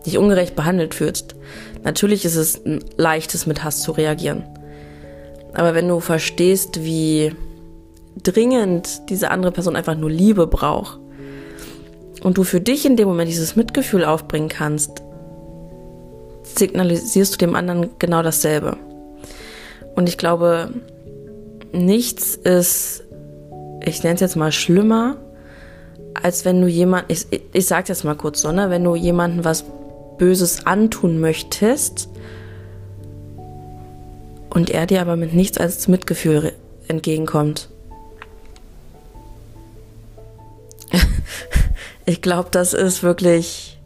dich 0.05 0.17
ungerecht 0.17 0.55
behandelt 0.55 0.93
fühlst, 0.93 1.36
natürlich 1.83 2.24
ist 2.24 2.36
es 2.36 2.63
ein 2.65 2.79
leichtes 2.95 3.45
mit 3.45 3.63
Hass 3.63 3.81
zu 3.81 3.91
reagieren. 3.91 4.43
Aber 5.53 5.74
wenn 5.74 5.88
du 5.88 6.00
verstehst, 6.00 6.83
wie 6.83 7.36
dringend 8.24 9.09
diese 9.09 9.31
andere 9.31 9.51
Person 9.51 9.75
einfach 9.75 9.97
nur 9.97 10.09
Liebe 10.09 10.47
braucht 10.47 11.00
und 12.24 12.38
du 12.38 12.43
für 12.43 12.62
dich 12.62 12.86
in 12.86 12.95
dem 12.95 13.07
Moment 13.07 13.29
dieses 13.29 13.55
Mitgefühl 13.55 14.05
aufbringen 14.05 14.50
kannst, 14.50 15.01
signalisierst 16.43 17.33
du 17.33 17.38
dem 17.38 17.55
anderen 17.55 17.89
genau 18.00 18.21
dasselbe. 18.21 18.77
Und 19.95 20.07
ich 20.07 20.17
glaube, 20.17 20.69
nichts 21.74 22.36
ist, 22.36 23.03
ich 23.83 24.03
nenne 24.03 24.15
es 24.15 24.21
jetzt 24.21 24.36
mal 24.36 24.51
schlimmer, 24.51 25.17
als 26.24 26.45
wenn 26.45 26.62
du 26.62 26.67
jemand, 26.67 27.05
ich, 27.09 27.27
ich 27.53 27.65
sag 27.65 27.89
jetzt 27.89 28.03
mal 28.03 28.15
kurz 28.15 28.41
so, 28.41 28.51
ne, 28.51 28.69
wenn 28.69 28.83
du 28.83 28.95
jemanden 28.95 29.43
was 29.43 29.65
Böses 30.17 30.65
antun 30.65 31.19
möchtest 31.19 32.09
und 34.50 34.69
er 34.69 34.86
dir 34.86 35.01
aber 35.01 35.15
mit 35.15 35.33
nichts 35.33 35.57
als 35.57 35.88
Mitgefühl 35.88 36.53
entgegenkommt. 36.88 37.69
ich 42.05 42.21
glaube, 42.21 42.50
das 42.51 42.74
ist 42.74 43.03
wirklich. 43.03 43.79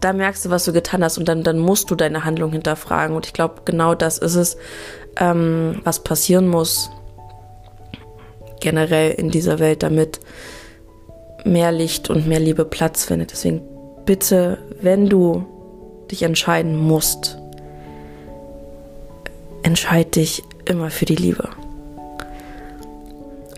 Da 0.00 0.12
merkst 0.12 0.44
du, 0.44 0.50
was 0.50 0.64
du 0.64 0.72
getan 0.72 1.02
hast 1.02 1.16
und 1.16 1.26
dann, 1.28 1.42
dann 1.42 1.58
musst 1.58 1.90
du 1.90 1.94
deine 1.94 2.24
Handlung 2.26 2.52
hinterfragen. 2.52 3.16
Und 3.16 3.26
ich 3.26 3.32
glaube, 3.32 3.62
genau 3.64 3.94
das 3.94 4.18
ist 4.18 4.34
es, 4.34 4.58
ähm, 5.16 5.80
was 5.84 6.04
passieren 6.04 6.46
muss, 6.46 6.90
generell 8.64 9.12
in 9.12 9.30
dieser 9.30 9.60
Welt, 9.60 9.84
damit 9.84 10.18
mehr 11.44 11.70
Licht 11.70 12.10
und 12.10 12.26
mehr 12.26 12.40
Liebe 12.40 12.64
Platz 12.64 13.04
findet. 13.04 13.30
Deswegen 13.30 13.62
bitte, 14.06 14.58
wenn 14.80 15.08
du 15.08 15.44
dich 16.10 16.22
entscheiden 16.22 16.76
musst, 16.76 17.38
entscheid 19.62 20.16
dich 20.16 20.42
immer 20.64 20.90
für 20.90 21.04
die 21.04 21.14
Liebe. 21.16 21.48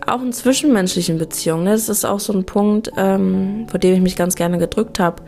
Auch 0.05 0.21
in 0.21 0.31
zwischenmenschlichen 0.31 1.17
Beziehungen, 1.17 1.65
ne? 1.65 1.71
das 1.71 1.89
ist 1.89 2.05
auch 2.05 2.19
so 2.19 2.31
ein 2.31 2.45
Punkt, 2.45 2.91
ähm, 2.95 3.67
vor 3.69 3.79
dem 3.79 3.93
ich 3.95 4.01
mich 4.01 4.15
ganz 4.15 4.35
gerne 4.35 4.57
gedrückt 4.57 4.99
habe. 4.99 5.23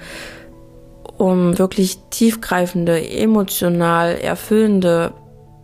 um 1.18 1.58
wirklich 1.58 1.98
tiefgreifende, 2.12 3.10
emotional 3.10 4.16
erfüllende 4.16 5.12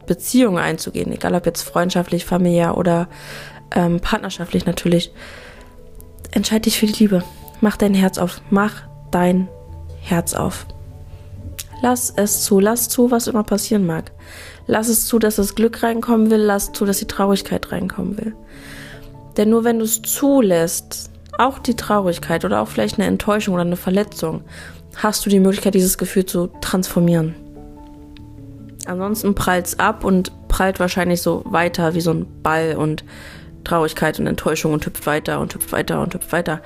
Beziehungen 0.06 0.58
einzugehen, 0.58 1.14
egal 1.14 1.34
ob 1.34 1.46
jetzt 1.46 1.62
freundschaftlich, 1.62 2.26
familiär 2.26 2.78
oder 2.78 3.08
ähm, 3.72 4.00
partnerschaftlich 4.00 4.66
natürlich. 4.66 5.12
Entscheide 6.32 6.64
dich 6.64 6.80
für 6.80 6.86
die 6.86 7.04
Liebe. 7.04 7.24
Mach 7.62 7.78
dein 7.78 7.94
Herz 7.94 8.18
auf. 8.18 8.42
Mach 8.50 8.84
dein 9.12 9.48
Herz 10.02 10.34
auf. 10.34 10.66
Lass 11.82 12.14
es 12.16 12.44
zu. 12.44 12.60
Lass 12.60 12.90
zu, 12.90 13.12
was 13.12 13.28
immer 13.28 13.44
passieren 13.44 13.86
mag. 13.86 14.12
Lass 14.68 14.88
es 14.88 15.06
zu, 15.06 15.20
dass 15.20 15.36
das 15.36 15.56
Glück 15.56 15.84
reinkommen 15.84 16.30
will. 16.30 16.40
Lass 16.40 16.72
zu, 16.72 16.86
dass 16.86 17.00
die 17.00 17.08
Traurigkeit 17.08 17.72
reinkommen 17.72 18.18
will. 18.18 18.36
Denn 19.38 19.50
nur 19.50 19.64
wenn 19.64 19.80
du 19.80 19.86
es 19.86 20.02
zulässt, 20.02 21.10
auch 21.38 21.60
die 21.60 21.76
Traurigkeit 21.76 22.46
oder 22.46 22.62
auch 22.62 22.68
vielleicht 22.68 22.98
eine 22.98 23.08
Enttäuschung 23.08 23.54
oder 23.54 23.64
eine 23.64 23.76
Verletzung, 23.76 24.44
hast 24.96 25.26
du 25.26 25.30
die 25.30 25.40
Möglichkeit, 25.40 25.74
dieses 25.74 25.98
Gefühl 25.98 26.26
zu 26.26 26.48
transformieren. 26.62 27.36
Ansonsten 28.86 29.36
prallt 29.36 29.68
es 29.68 29.80
ab 29.80 30.04
und 30.04 30.32
prallt 30.48 30.80
wahrscheinlich 30.80 31.22
so 31.22 31.44
weiter 31.46 31.96
wie 31.96 32.02
so 32.02 32.12
ein 32.12 32.28
Ball 32.44 32.76
und 32.78 33.04
Traurigkeit 33.66 34.20
und 34.20 34.28
Enttäuschung 34.28 34.72
und 34.74 34.86
hüpft 34.86 35.06
weiter 35.06 35.40
und 35.42 35.54
hüpft 35.54 35.74
weiter 35.74 36.02
und 36.02 36.14
hüpft 36.14 36.32
weiter. 36.32 36.62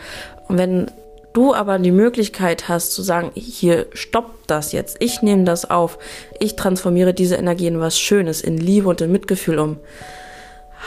Und 0.47 0.57
wenn 0.57 0.91
du 1.33 1.53
aber 1.53 1.79
die 1.79 1.91
Möglichkeit 1.91 2.69
hast 2.69 2.93
zu 2.93 3.01
sagen, 3.01 3.31
hier 3.33 3.87
stoppt 3.93 4.49
das 4.49 4.71
jetzt, 4.71 4.97
ich 4.99 5.21
nehme 5.21 5.43
das 5.43 5.69
auf, 5.69 5.97
ich 6.39 6.55
transformiere 6.55 7.13
diese 7.13 7.35
Energie 7.35 7.67
in 7.67 7.79
was 7.79 7.99
Schönes, 7.99 8.41
in 8.41 8.57
Liebe 8.57 8.87
und 8.87 9.01
in 9.01 9.11
Mitgefühl 9.11 9.59
um. 9.59 9.77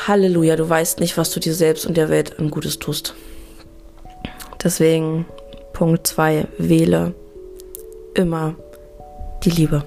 Halleluja, 0.07 0.57
du 0.57 0.69
weißt 0.69 1.00
nicht, 1.00 1.16
was 1.16 1.31
du 1.31 1.40
dir 1.40 1.54
selbst 1.54 1.87
und 1.87 1.97
der 1.97 2.09
Welt 2.09 2.38
ein 2.38 2.50
Gutes 2.50 2.78
tust. 2.78 3.14
Deswegen 4.62 5.26
Punkt 5.73 6.07
2, 6.07 6.47
wähle 6.59 7.14
immer 8.14 8.54
die 9.45 9.50
Liebe, 9.50 9.85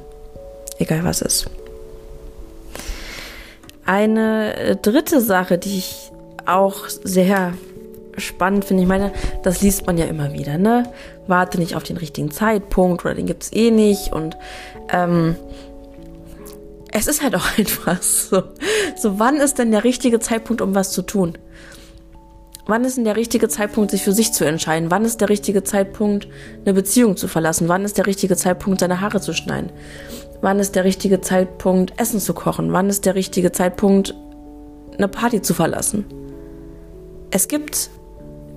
egal 0.77 1.03
was 1.03 1.21
ist. 1.21 1.45
Eine 3.85 4.77
dritte 4.81 5.21
Sache, 5.21 5.57
die 5.57 5.77
ich 5.77 6.04
auch 6.47 6.87
sehr 6.87 7.53
spannend 8.17 8.65
finde. 8.65 8.83
Ich 8.83 8.89
meine, 8.89 9.11
das 9.43 9.61
liest 9.61 9.85
man 9.85 9.97
ja 9.97 10.05
immer 10.05 10.33
wieder, 10.33 10.57
ne? 10.57 10.91
Warte 11.27 11.59
nicht 11.59 11.75
auf 11.75 11.83
den 11.83 11.97
richtigen 11.97 12.31
Zeitpunkt 12.31 13.03
oder 13.05 13.15
den 13.15 13.25
gibt 13.25 13.43
es 13.43 13.53
eh 13.53 13.71
nicht. 13.71 14.13
Und 14.13 14.37
ähm, 14.89 15.35
es 16.91 17.07
ist 17.07 17.23
halt 17.23 17.35
auch 17.35 17.45
einfach 17.57 18.01
so. 18.01 18.43
So, 18.95 19.19
wann 19.19 19.37
ist 19.37 19.59
denn 19.59 19.71
der 19.71 19.83
richtige 19.83 20.19
Zeitpunkt, 20.19 20.61
um 20.61 20.75
was 20.75 20.91
zu 20.91 21.01
tun? 21.01 21.37
Wann 22.67 22.83
ist 22.83 22.97
denn 22.97 23.03
der 23.03 23.15
richtige 23.15 23.47
Zeitpunkt, 23.47 23.91
sich 23.91 24.01
für 24.01 24.11
sich 24.11 24.33
zu 24.33 24.43
entscheiden? 24.43 24.89
Wann 24.89 25.05
ist 25.05 25.21
der 25.21 25.29
richtige 25.29 25.63
Zeitpunkt, 25.63 26.27
eine 26.65 26.73
Beziehung 26.73 27.15
zu 27.15 27.27
verlassen? 27.27 27.67
Wann 27.67 27.85
ist 27.85 27.99
der 27.99 28.07
richtige 28.07 28.35
Zeitpunkt, 28.35 28.79
seine 28.79 29.01
Haare 29.01 29.21
zu 29.21 29.33
schneiden? 29.33 29.69
Wann 30.41 30.59
ist 30.59 30.75
der 30.75 30.83
richtige 30.83 31.21
Zeitpunkt, 31.21 31.93
Essen 31.99 32.19
zu 32.19 32.33
kochen? 32.33 32.73
Wann 32.73 32.89
ist 32.89 33.05
der 33.05 33.13
richtige 33.13 33.51
Zeitpunkt, 33.51 34.15
eine 34.97 35.07
Party 35.07 35.43
zu 35.43 35.53
verlassen? 35.53 36.05
Es 37.35 37.49
gibt 37.49 37.89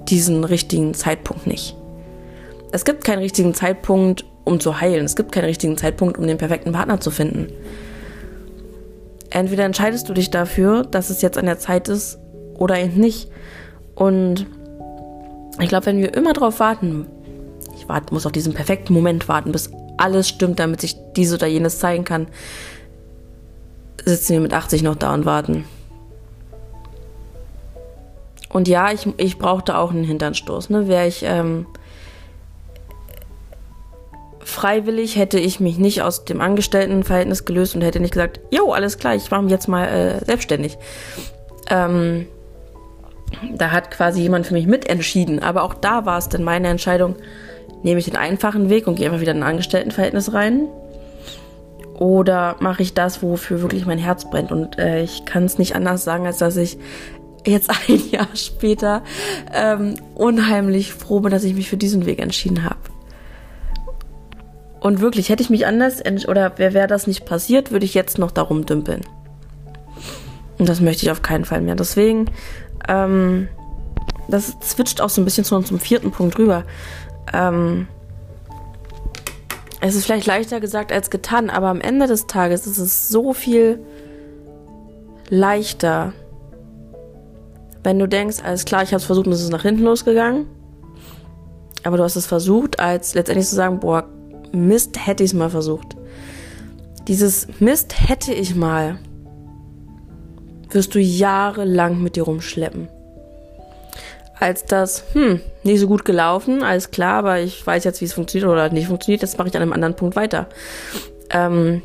diesen 0.09 0.45
richtigen 0.45 0.95
Zeitpunkt 0.95 1.49
nicht. 1.49 1.75
Es 2.71 2.85
gibt 2.85 3.03
keinen 3.03 3.19
richtigen 3.19 3.53
Zeitpunkt, 3.53 4.25
um 4.45 4.61
zu 4.61 4.81
heilen. 4.81 5.05
Es 5.05 5.17
gibt 5.17 5.33
keinen 5.33 5.47
richtigen 5.47 5.77
Zeitpunkt, 5.77 6.17
um 6.17 6.29
den 6.29 6.39
perfekten 6.39 6.71
Partner 6.71 7.01
zu 7.01 7.11
finden. 7.11 7.49
Entweder 9.31 9.65
entscheidest 9.65 10.09
du 10.09 10.15
dich 10.15 10.31
dafür, 10.31 10.85
dass 10.85 11.11
es 11.11 11.23
jetzt 11.23 11.39
an 11.39 11.47
der 11.47 11.59
Zeit 11.59 11.89
ist 11.89 12.21
oder 12.55 12.79
eben 12.79 13.01
nicht. 13.01 13.29
Und 13.97 14.47
ich 15.61 15.69
glaube, 15.69 15.87
wenn 15.87 15.99
wir 15.99 16.15
immer 16.15 16.33
darauf 16.33 16.61
warten, 16.61 17.09
ich 17.77 17.89
warte, 17.89 18.15
muss 18.15 18.27
auf 18.27 18.33
diesen 18.33 18.55
perfekten 18.55 18.95
Moment 18.95 19.27
warten, 19.27 19.51
bis 19.51 19.73
alles 19.97 20.29
stimmt, 20.29 20.61
damit 20.61 20.83
sich 20.83 20.95
dies 21.17 21.35
oder 21.35 21.49
jenes 21.49 21.81
zeigen 21.81 22.05
kann, 22.05 22.29
sitzen 24.05 24.35
wir 24.35 24.41
mit 24.41 24.53
80 24.53 24.85
noch 24.85 24.95
da 24.95 25.15
und 25.15 25.25
warten. 25.25 25.65
Und 28.51 28.69
ja, 28.69 28.93
ich, 28.93 29.07
ich 29.19 29.39
brauchte 29.39 29.77
auch 29.77 29.91
einen 29.91 30.05
Hinternstoß. 30.05 30.71
Ne? 30.71 30.89
Wäre 30.89 31.07
ich 31.07 31.23
ähm, 31.23 31.67
freiwillig, 34.41 35.17
hätte 35.17 35.39
ich 35.39 35.61
mich 35.61 35.79
nicht 35.79 36.03
aus 36.03 36.25
dem 36.25 36.41
Angestelltenverhältnis 36.41 37.45
gelöst 37.45 37.75
und 37.75 37.83
hätte 37.83 38.01
nicht 38.01 38.13
gesagt, 38.13 38.41
jo, 38.51 38.73
alles 38.73 38.99
klar, 38.99 39.15
ich 39.15 39.31
mache 39.31 39.43
mich 39.43 39.53
jetzt 39.53 39.69
mal 39.69 39.87
äh, 39.87 40.25
selbstständig. 40.25 40.79
Ähm, 41.71 42.27
da 43.55 43.71
hat 43.71 43.91
quasi 43.91 44.23
jemand 44.23 44.47
für 44.47 44.55
mich 44.55 44.67
mitentschieden. 44.67 45.43
Aber 45.43 45.63
auch 45.63 45.75
da 45.75 46.07
war 46.07 46.19
es 46.19 46.29
dann 46.29 46.43
meine 46.43 46.69
Entscheidung, 46.69 47.17
nehme 47.83 48.01
ich 48.01 48.07
den 48.07 48.17
einfachen 48.17 48.71
Weg 48.71 48.87
und 48.87 48.97
gehe 48.97 49.07
einfach 49.07 49.21
wieder 49.21 49.33
in 49.33 49.43
ein 49.43 49.51
Angestelltenverhältnis 49.51 50.33
rein. 50.33 50.69
Oder 51.99 52.57
mache 52.61 52.83
ich 52.83 52.95
das, 52.95 53.23
wofür 53.23 53.61
wirklich 53.61 53.85
mein 53.85 53.99
Herz 53.99 54.31
brennt? 54.31 54.53
Und 54.53 54.79
äh, 54.79 55.03
ich 55.03 55.25
kann 55.25 55.45
es 55.45 55.59
nicht 55.59 55.75
anders 55.75 56.05
sagen, 56.05 56.27
als 56.27 56.39
dass 56.39 56.57
ich 56.57 56.79
jetzt 57.47 57.71
ein 57.89 58.11
Jahr 58.11 58.29
später 58.35 59.03
ähm, 59.53 59.97
unheimlich 60.15 60.93
froh 60.93 61.21
bin, 61.21 61.31
dass 61.31 61.45
ich 61.45 61.55
mich 61.55 61.69
für 61.69 61.77
diesen 61.77 62.07
Weg 62.07 62.19
entschieden 62.19 62.65
habe. 62.65 62.79
Und 64.81 65.01
wirklich, 65.01 65.29
hätte 65.29 65.43
ich 65.43 65.51
mich 65.51 65.67
anders 65.67 66.03
oder 66.29 66.57
wäre 66.59 66.75
wär 66.75 66.87
das 66.87 67.07
nicht 67.07 67.25
passiert, 67.25 67.73
würde 67.73 67.85
ich 67.85 67.95
jetzt 67.95 68.19
noch 68.19 68.31
darum 68.31 68.65
dümpeln. 68.65 69.03
Und 70.59 70.69
das 70.69 70.81
möchte 70.81 71.05
ich 71.05 71.11
auf 71.11 71.23
keinen 71.23 71.45
Fall 71.45 71.61
mehr. 71.61 71.75
Deswegen, 71.75 72.27
ähm, 72.89 73.49
das 74.29 74.57
switcht 74.63 75.01
auch 75.01 75.09
so 75.09 75.21
ein 75.21 75.25
bisschen 75.25 75.45
zu 75.45 75.61
zum 75.61 75.81
vierten 75.81 76.11
Punkt 76.11 76.39
rüber. 76.39 76.65
Ähm, 77.33 77.89
es 79.81 79.95
ist 79.95 80.07
vielleicht 80.07 80.27
leichter 80.27 80.61
gesagt 80.61 80.93
als 80.93 81.11
getan, 81.11 81.51
aber 81.51 81.69
am 81.69 81.81
Ende 81.81 82.07
des 82.07 82.27
Tages 82.27 82.67
ist 82.67 82.79
es 82.79 83.09
so 83.09 83.33
viel 83.33 83.81
leichter, 85.29 86.13
wenn 87.83 87.99
du 87.99 88.07
denkst, 88.07 88.39
alles 88.45 88.65
klar, 88.65 88.83
ich 88.83 88.91
habe 88.91 88.99
es 88.99 89.05
versucht 89.05 89.27
und 89.27 89.33
es 89.33 89.43
ist 89.43 89.51
nach 89.51 89.63
hinten 89.63 89.83
losgegangen, 89.83 90.47
aber 91.85 91.97
du 91.97 92.03
hast 92.03 92.17
es 92.17 92.27
versucht, 92.27 92.81
als 92.81 93.15
letztendlich 93.15 93.47
zu 93.47 93.55
sagen, 93.55 93.81
boah, 93.81 94.05
Mist, 94.53 95.07
hätte 95.07 95.25
ich 95.25 95.31
es 95.31 95.35
mal 95.35 95.51
versucht. 95.51 95.97
Dieses 97.07 97.49
Mist 97.61 98.09
hätte 98.09 98.33
ich 98.33 98.55
mal, 98.55 98.99
wirst 100.71 100.95
du 100.95 101.01
jahrelang 101.01 102.03
mit 102.03 102.17
dir 102.17 102.25
rumschleppen. 102.25 102.89
Als 104.39 104.65
das, 104.67 105.05
hm, 105.15 105.41
nicht 105.65 105.81
so 105.81 105.89
gut 105.89 106.05
gelaufen, 106.05 106.63
alles 106.63 106.91
klar, 106.91 107.19
aber 107.19 107.41
ich 107.41 107.67
weiß 107.67 107.85
jetzt, 107.85 108.01
wie 108.01 108.05
es 108.05 108.13
funktioniert 108.13 108.51
oder 108.51 108.71
nicht 108.71 108.87
funktioniert, 108.87 109.23
jetzt 109.23 109.37
mache 109.37 109.49
ich 109.49 109.57
an 109.57 109.63
einem 109.63 109.73
anderen 109.73 109.97
Punkt 109.97 110.15
weiter. 110.17 110.47
Ähm, 111.31 111.83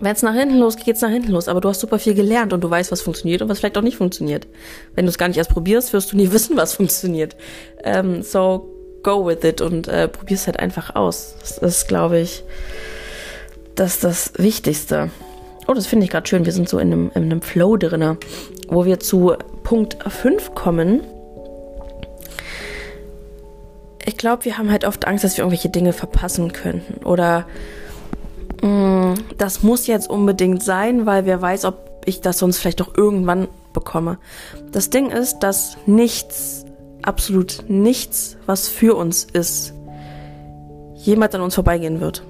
wenn 0.00 0.12
es 0.12 0.22
nach 0.22 0.34
hinten 0.34 0.58
losgeht, 0.58 0.84
geht 0.84 0.96
es 0.96 1.02
nach 1.02 1.10
hinten 1.10 1.32
los. 1.32 1.48
Aber 1.48 1.60
du 1.60 1.68
hast 1.68 1.80
super 1.80 1.98
viel 1.98 2.14
gelernt 2.14 2.52
und 2.52 2.62
du 2.62 2.68
weißt, 2.70 2.92
was 2.92 3.00
funktioniert 3.00 3.42
und 3.42 3.48
was 3.48 3.58
vielleicht 3.58 3.78
auch 3.78 3.82
nicht 3.82 3.96
funktioniert. 3.96 4.46
Wenn 4.94 5.06
du 5.06 5.10
es 5.10 5.18
gar 5.18 5.28
nicht 5.28 5.38
erst 5.38 5.50
probierst, 5.50 5.92
wirst 5.92 6.12
du 6.12 6.16
nie 6.16 6.30
wissen, 6.32 6.56
was 6.56 6.74
funktioniert. 6.74 7.36
Ähm, 7.82 8.22
so 8.22 8.72
go 9.02 9.26
with 9.26 9.44
it 9.44 9.60
und 9.60 9.88
äh, 9.88 10.08
probier's 10.08 10.46
halt 10.46 10.58
einfach 10.58 10.94
aus. 10.94 11.36
Das 11.40 11.58
ist, 11.58 11.88
glaube 11.88 12.18
ich, 12.18 12.44
das 13.74 14.00
das 14.00 14.32
Wichtigste. 14.36 15.10
Oh, 15.68 15.74
das 15.74 15.86
finde 15.86 16.04
ich 16.04 16.10
gerade 16.10 16.26
schön. 16.26 16.44
Wir 16.44 16.52
sind 16.52 16.68
so 16.68 16.78
in 16.78 16.92
einem, 16.92 17.10
in 17.14 17.24
einem 17.24 17.42
Flow 17.42 17.76
drin, 17.76 18.18
wo 18.68 18.84
wir 18.84 19.00
zu 19.00 19.34
Punkt 19.62 19.96
5 20.06 20.54
kommen. 20.54 21.02
Ich 24.04 24.16
glaube, 24.16 24.44
wir 24.44 24.58
haben 24.58 24.70
halt 24.70 24.84
oft 24.84 25.06
Angst, 25.06 25.24
dass 25.24 25.36
wir 25.36 25.42
irgendwelche 25.42 25.68
Dinge 25.68 25.92
verpassen 25.92 26.52
könnten 26.52 27.04
oder 27.04 27.46
Mm, 28.62 28.95
das 29.38 29.62
muss 29.62 29.86
jetzt 29.86 30.08
unbedingt 30.08 30.62
sein, 30.62 31.06
weil 31.06 31.26
wer 31.26 31.40
weiß, 31.40 31.64
ob 31.64 32.02
ich 32.04 32.20
das 32.20 32.38
sonst 32.38 32.58
vielleicht 32.58 32.80
doch 32.80 32.96
irgendwann 32.96 33.48
bekomme. 33.72 34.18
Das 34.72 34.90
Ding 34.90 35.10
ist, 35.10 35.40
dass 35.40 35.76
nichts, 35.86 36.64
absolut 37.02 37.64
nichts, 37.68 38.36
was 38.46 38.68
für 38.68 38.96
uns 38.96 39.24
ist, 39.24 39.74
jemals 40.94 41.34
an 41.34 41.42
uns 41.42 41.54
vorbeigehen 41.54 42.00
wird. 42.00 42.22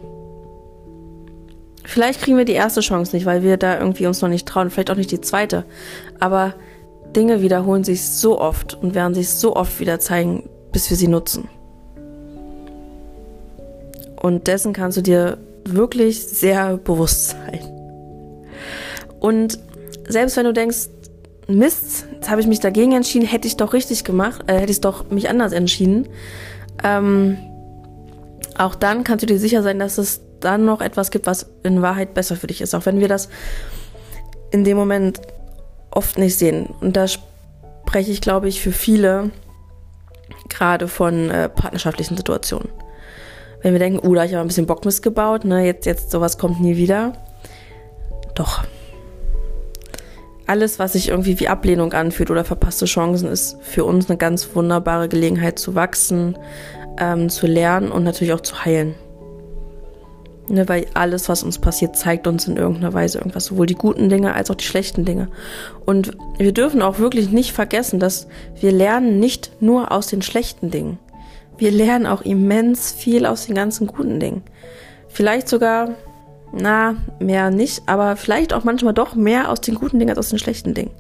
Vielleicht 1.85 2.21
kriegen 2.21 2.37
wir 2.37 2.45
die 2.45 2.53
erste 2.53 2.81
Chance 2.81 3.15
nicht, 3.15 3.27
weil 3.27 3.43
wir 3.43 3.57
da 3.57 3.79
irgendwie 3.79 4.07
uns 4.07 4.21
noch 4.21 4.29
nicht 4.29 4.49
trauen, 4.49 4.71
vielleicht 4.71 4.91
auch 4.91 4.97
nicht 4.97 5.13
die 5.13 5.21
zweite. 5.21 5.65
Aber 6.19 6.55
Dinge 7.15 7.43
wiederholen 7.43 7.85
sich 7.85 8.05
so 8.09 8.41
oft 8.41 8.75
und 8.75 8.95
werden 8.95 9.15
sich 9.15 9.31
so 9.31 9.55
oft 9.55 9.79
wieder 9.79 10.01
zeigen, 10.01 10.49
bis 10.73 10.91
wir 10.91 10.97
sie 10.97 11.07
nutzen. 11.07 11.49
Und 14.21 14.49
dessen 14.49 14.73
kannst 14.73 14.97
du 14.97 15.03
dir 15.03 15.39
wirklich 15.75 16.27
sehr 16.27 16.77
bewusst 16.77 17.31
sein. 17.31 17.61
Und 19.21 19.59
selbst 20.09 20.37
wenn 20.37 20.45
du 20.45 20.53
denkst, 20.53 20.89
Mist, 21.49 22.07
jetzt 22.13 22.29
habe 22.29 22.41
ich 22.41 22.47
mich 22.47 22.61
dagegen 22.61 22.93
entschieden, 22.93 23.27
hätte 23.27 23.47
ich 23.47 23.57
doch 23.57 23.73
richtig 23.73 24.05
gemacht, 24.05 24.43
äh, 24.49 24.59
hätte 24.59 24.73
ich 24.73 24.81
doch 24.81 25.11
mich 25.11 25.29
anders 25.29 25.53
entschieden. 25.53 26.09
Ähm, 26.83 27.39
auch 28.59 28.75
dann 28.75 29.05
kannst 29.05 29.23
du 29.23 29.27
dir 29.27 29.39
sicher 29.39 29.63
sein, 29.63 29.79
dass 29.79 29.99
es 29.99 30.21
dann 30.41 30.65
noch 30.65 30.81
etwas 30.81 31.11
gibt, 31.11 31.27
was 31.27 31.47
in 31.63 31.83
Wahrheit 31.83 32.15
besser 32.15 32.37
für 32.37 32.49
dich 32.49 32.61
ist, 32.61 32.75
auch 32.75 32.85
wenn 32.87 33.01
wir 33.01 33.09
das 33.09 33.29
in 34.51 34.65
dem 34.65 34.77
Moment 34.77 35.21
oft 35.91 36.19
nicht 36.19 36.37
sehen. 36.37 36.67
Und 36.81 36.97
da 36.97 37.07
spreche 37.07 38.11
ich, 38.11 38.21
glaube 38.21 38.49
ich, 38.49 38.61
für 38.61 38.73
viele 38.73 39.31
gerade 40.49 40.89
von 40.89 41.31
äh, 41.31 41.49
partnerschaftlichen 41.49 42.17
Situationen. 42.17 42.69
Wenn 43.63 43.73
wir 43.73 43.79
denken, 43.79 44.07
oh, 44.07 44.15
da 44.15 44.21
habe 44.21 44.29
ich 44.29 44.35
aber 44.35 44.45
ein 44.45 44.49
bisschen 44.49 44.67
Bockmist 44.67 45.03
gebaut, 45.03 45.45
ne, 45.45 45.65
jetzt, 45.65 45.87
jetzt 45.87 46.11
sowas 46.11 46.39
kommt 46.39 46.61
nie 46.61 46.77
wieder. 46.77 47.13
Doch. 48.35 48.65
Alles, 50.47 50.79
was 50.79 50.93
sich 50.93 51.09
irgendwie 51.09 51.41
wie 51.41 51.49
Ablehnung 51.49 51.93
anfühlt 51.93 52.31
oder 52.31 52.45
verpasste 52.45 52.85
Chancen, 52.85 53.29
ist 53.29 53.57
für 53.63 53.85
uns 53.85 54.09
eine 54.09 54.17
ganz 54.17 54.55
wunderbare 54.55 55.09
Gelegenheit 55.09 55.59
zu 55.59 55.75
wachsen, 55.75 56.39
ähm, 56.99 57.29
zu 57.29 57.47
lernen 57.47 57.91
und 57.91 58.05
natürlich 58.05 58.33
auch 58.33 58.41
zu 58.41 58.65
heilen. 58.65 58.95
Ne, 60.49 60.69
weil 60.69 60.87
alles, 60.95 61.29
was 61.29 61.43
uns 61.43 61.59
passiert, 61.59 61.97
zeigt 61.97 62.29
uns 62.29 62.47
in 62.47 62.57
irgendeiner 62.57 62.93
Weise 62.93 63.19
irgendwas, 63.19 63.47
sowohl 63.47 63.67
die 63.67 63.75
guten 63.75 64.09
Dinge 64.09 64.35
als 64.35 64.49
auch 64.49 64.55
die 64.55 64.65
schlechten 64.65 65.05
Dinge. 65.05 65.29
Und 65.85 66.17
wir 66.39 66.53
dürfen 66.53 66.83
auch 66.83 67.01
wirklich 67.01 67.33
nicht 67.33 67.51
vergessen, 67.51 67.99
dass 67.99 68.29
wir 68.61 68.71
lernen 68.71 69.19
nicht 69.19 69.51
nur 69.61 69.91
aus 69.91 70.07
den 70.07 70.23
schlechten 70.23 70.71
Dingen. 70.71 70.99
Wir 71.59 71.71
lernen 71.71 72.07
auch 72.07 72.23
immens 72.23 72.93
viel 72.93 73.27
aus 73.27 73.47
den 73.47 73.55
ganzen 73.55 73.87
guten 73.87 74.21
Dingen. 74.21 74.43
Vielleicht 75.09 75.49
sogar, 75.49 75.95
na, 76.53 76.97
mehr 77.19 77.51
nicht, 77.51 77.83
aber 77.87 78.17
vielleicht 78.17 78.53
auch 78.53 78.65
manchmal 78.65 78.95
doch 78.95 79.15
mehr 79.15 79.51
aus 79.51 79.61
den 79.61 79.75
guten 79.75 79.99
Dingen 79.99 80.11
als 80.11 80.19
aus 80.19 80.29
den 80.31 80.39
schlechten 80.39 80.75
Dingen. 80.75 80.93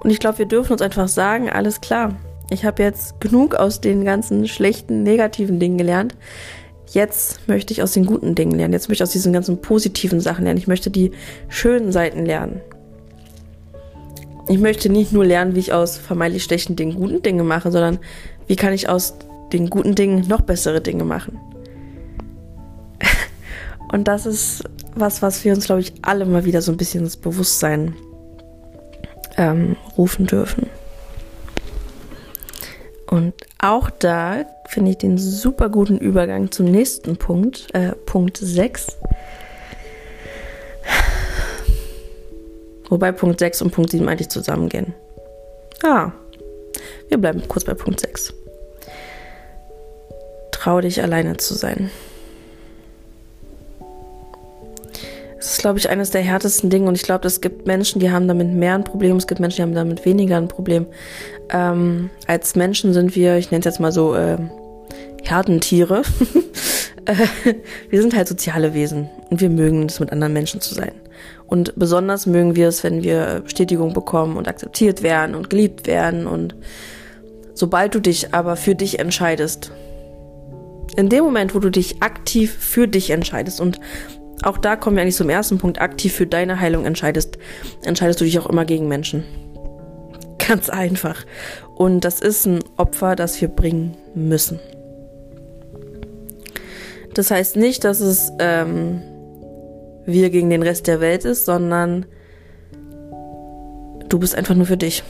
Und 0.00 0.10
ich 0.10 0.18
glaube, 0.18 0.38
wir 0.38 0.46
dürfen 0.46 0.72
uns 0.72 0.82
einfach 0.82 1.08
sagen, 1.08 1.48
alles 1.48 1.80
klar, 1.80 2.16
ich 2.50 2.64
habe 2.64 2.82
jetzt 2.82 3.20
genug 3.20 3.54
aus 3.54 3.80
den 3.80 4.04
ganzen 4.04 4.46
schlechten, 4.46 5.02
negativen 5.02 5.58
Dingen 5.58 5.78
gelernt 5.78 6.14
jetzt 6.94 7.48
möchte 7.48 7.72
ich 7.72 7.82
aus 7.82 7.92
den 7.92 8.06
guten 8.06 8.34
Dingen 8.34 8.52
lernen. 8.52 8.72
Jetzt 8.72 8.88
möchte 8.88 9.02
ich 9.02 9.08
aus 9.08 9.12
diesen 9.12 9.32
ganzen 9.32 9.60
positiven 9.60 10.20
Sachen 10.20 10.44
lernen. 10.44 10.58
Ich 10.58 10.68
möchte 10.68 10.90
die 10.90 11.12
schönen 11.48 11.92
Seiten 11.92 12.24
lernen. 12.24 12.60
Ich 14.48 14.58
möchte 14.58 14.88
nicht 14.90 15.12
nur 15.12 15.24
lernen, 15.24 15.54
wie 15.54 15.60
ich 15.60 15.72
aus 15.72 15.96
vermeintlich 15.96 16.44
schlechten 16.44 16.76
Dingen 16.76 16.96
guten 16.96 17.22
Dinge 17.22 17.44
mache, 17.44 17.70
sondern 17.70 17.98
wie 18.46 18.56
kann 18.56 18.72
ich 18.72 18.88
aus 18.88 19.14
den 19.52 19.70
guten 19.70 19.94
Dingen 19.94 20.26
noch 20.28 20.40
bessere 20.40 20.80
Dinge 20.80 21.04
machen. 21.04 21.38
Und 23.92 24.08
das 24.08 24.26
ist 24.26 24.64
was, 24.94 25.22
was 25.22 25.44
wir 25.44 25.52
uns, 25.54 25.66
glaube 25.66 25.80
ich, 25.80 25.92
alle 26.02 26.24
mal 26.26 26.44
wieder 26.44 26.62
so 26.62 26.72
ein 26.72 26.76
bisschen 26.76 27.04
ins 27.04 27.16
Bewusstsein 27.16 27.94
ähm, 29.36 29.76
rufen 29.96 30.26
dürfen. 30.26 30.68
Und 33.06 33.34
auch 33.58 33.90
da 33.90 34.44
finde 34.68 34.92
ich 34.92 34.98
den 34.98 35.18
super 35.18 35.68
guten 35.68 35.98
Übergang 35.98 36.50
zum 36.50 36.66
nächsten 36.66 37.16
Punkt, 37.16 37.68
äh, 37.74 37.92
Punkt 38.06 38.38
6. 38.38 38.96
Wobei 42.88 43.12
Punkt 43.12 43.38
6 43.38 43.62
und 43.62 43.70
Punkt 43.70 43.90
7 43.90 44.08
eigentlich 44.08 44.28
zusammengehen. 44.28 44.94
Ah, 45.82 46.12
wir 47.08 47.18
bleiben 47.18 47.42
kurz 47.48 47.64
bei 47.64 47.74
Punkt 47.74 48.00
6. 48.00 48.34
Trau 50.62 50.80
dich 50.80 51.02
alleine 51.02 51.38
zu 51.38 51.54
sein. 51.54 51.90
Das 55.36 55.54
ist, 55.54 55.58
glaube 55.58 55.80
ich, 55.80 55.88
eines 55.90 56.10
der 56.12 56.20
härtesten 56.20 56.70
Dinge 56.70 56.86
und 56.86 56.94
ich 56.94 57.02
glaube, 57.02 57.26
es 57.26 57.40
gibt 57.40 57.66
Menschen, 57.66 57.98
die 57.98 58.12
haben 58.12 58.28
damit 58.28 58.46
mehr 58.46 58.76
ein 58.76 58.84
Problem, 58.84 59.16
es 59.16 59.26
gibt 59.26 59.40
Menschen, 59.40 59.56
die 59.56 59.62
haben 59.62 59.74
damit 59.74 60.04
weniger 60.04 60.36
ein 60.36 60.46
Problem. 60.46 60.86
Ähm, 61.50 62.10
als 62.28 62.54
Menschen 62.54 62.92
sind 62.92 63.16
wir, 63.16 63.38
ich 63.38 63.50
nenne 63.50 63.58
es 63.58 63.64
jetzt 63.64 63.80
mal 63.80 63.90
so, 63.90 64.14
äh, 64.14 64.38
Herdentiere. 65.24 66.02
Wir 67.90 68.00
sind 68.00 68.14
halt 68.14 68.28
soziale 68.28 68.72
Wesen 68.72 69.10
und 69.30 69.40
wir 69.40 69.50
mögen 69.50 69.86
es, 69.86 69.98
mit 69.98 70.12
anderen 70.12 70.32
Menschen 70.32 70.60
zu 70.60 70.76
sein. 70.76 70.92
Und 71.48 71.72
besonders 71.74 72.26
mögen 72.26 72.54
wir 72.54 72.68
es, 72.68 72.84
wenn 72.84 73.02
wir 73.02 73.40
Bestätigung 73.42 73.94
bekommen 73.94 74.36
und 74.36 74.46
akzeptiert 74.46 75.02
werden 75.02 75.34
und 75.34 75.50
geliebt 75.50 75.88
werden. 75.88 76.28
Und 76.28 76.54
sobald 77.52 77.96
du 77.96 78.00
dich 78.00 78.32
aber 78.32 78.54
für 78.54 78.76
dich 78.76 79.00
entscheidest, 79.00 79.72
in 80.96 81.08
dem 81.08 81.24
Moment, 81.24 81.54
wo 81.54 81.58
du 81.58 81.70
dich 81.70 82.02
aktiv 82.02 82.54
für 82.58 82.86
dich 82.86 83.10
entscheidest 83.10 83.60
und 83.60 83.80
auch 84.42 84.58
da 84.58 84.76
kommen 84.76 84.96
wir 84.96 85.02
eigentlich 85.02 85.16
zum 85.16 85.30
ersten 85.30 85.58
Punkt, 85.58 85.80
aktiv 85.80 86.12
für 86.12 86.26
deine 86.26 86.60
Heilung 86.60 86.84
entscheidest, 86.84 87.38
entscheidest 87.84 88.20
du 88.20 88.24
dich 88.24 88.38
auch 88.38 88.46
immer 88.46 88.64
gegen 88.64 88.88
Menschen. 88.88 89.24
Ganz 90.38 90.68
einfach. 90.68 91.24
Und 91.76 92.00
das 92.00 92.20
ist 92.20 92.46
ein 92.46 92.58
Opfer, 92.76 93.14
das 93.14 93.40
wir 93.40 93.48
bringen 93.48 93.96
müssen. 94.14 94.58
Das 97.14 97.30
heißt 97.30 97.56
nicht, 97.56 97.84
dass 97.84 98.00
es 98.00 98.32
ähm, 98.38 99.00
wir 100.06 100.30
gegen 100.30 100.50
den 100.50 100.62
Rest 100.62 100.86
der 100.88 101.00
Welt 101.00 101.24
ist, 101.24 101.44
sondern 101.44 102.06
du 104.08 104.18
bist 104.18 104.34
einfach 104.34 104.54
nur 104.54 104.66
für 104.66 104.76
dich. 104.76 105.04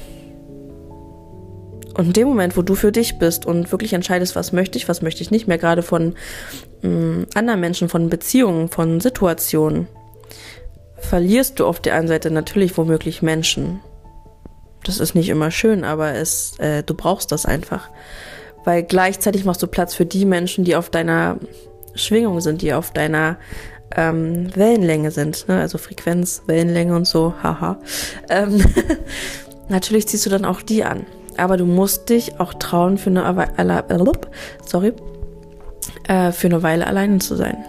Und 1.95 2.07
in 2.07 2.13
dem 2.13 2.29
Moment, 2.29 2.57
wo 2.57 2.63
du 2.63 2.75
für 2.75 2.93
dich 2.93 3.19
bist 3.19 3.45
und 3.45 3.71
wirklich 3.71 3.93
entscheidest, 3.93 4.35
was 4.37 4.53
möchte 4.53 4.79
ich, 4.79 4.89
was 4.89 5.03
möchte 5.03 5.23
ich 5.23 5.31
nicht 5.31 5.47
mehr, 5.47 5.59
gerade 5.59 5.83
von 5.83 6.15
mh, 6.83 6.89
mm, 6.89 7.27
anderen 7.35 7.61
Menschen, 7.61 7.89
von 7.89 8.09
Beziehungen, 8.09 8.69
von 8.69 9.01
Situationen, 9.01 9.89
verlierst 10.97 11.61
du 11.61 11.67
auf 11.67 11.81
der 11.81 11.95
einen 11.95 12.09
Seite 12.09 12.31
natürlich 12.31 12.77
womöglich 12.79 13.23
Menschen. 13.23 13.81
Das 14.85 14.99
ist 14.99 15.15
nicht 15.15 15.29
immer 15.29 15.51
schön, 15.51 15.85
aber 15.85 16.15
es, 16.15 16.59
äh, 16.59 16.83
du 16.83 16.95
brauchst 16.95 17.31
das 17.33 17.47
einfach. 17.47 17.89
Weil 18.65 18.83
gleichzeitig 18.83 19.45
machst 19.45 19.63
du 19.63 19.67
Platz 19.67 19.95
für 19.95 20.07
die 20.07 20.25
Menschen, 20.25 20.65
die 20.65 20.77
auf 20.77 20.91
deiner 20.91 21.39
Schwingung 21.95 22.41
sind, 22.41 22.63
die 22.63 22.73
auf 22.73 22.93
deiner 22.93 23.37
ähm, 23.97 24.55
Wellenlänge 24.57 25.11
sind. 25.11 25.49
Ne? 25.49 25.61
Also 25.61 25.79
Frequenz, 25.79 26.43
Wellenlänge 26.47 26.95
und 26.95 27.07
so, 27.07 27.35
haha. 27.43 27.79
Ähm, 28.31 28.65
natürlich 29.69 30.09
ziehst 30.09 30.27
du 30.27 30.31
dann 30.31 30.45
auch 30.45 30.63
die 30.63 30.85
an. 30.85 31.07
Aber 31.37 31.57
du 31.57 31.65
musst 31.65 32.09
dich 32.09 32.41
auch 32.41 32.55
trauen, 32.55 32.99
für 32.99 33.11
eine, 33.11 33.85
sorry, 34.65 34.93
äh, 36.09 36.33
für 36.33 36.47
eine 36.49 36.63
Weile 36.63 36.87
alleine 36.87 37.19
zu 37.19 37.37
sein. 37.37 37.65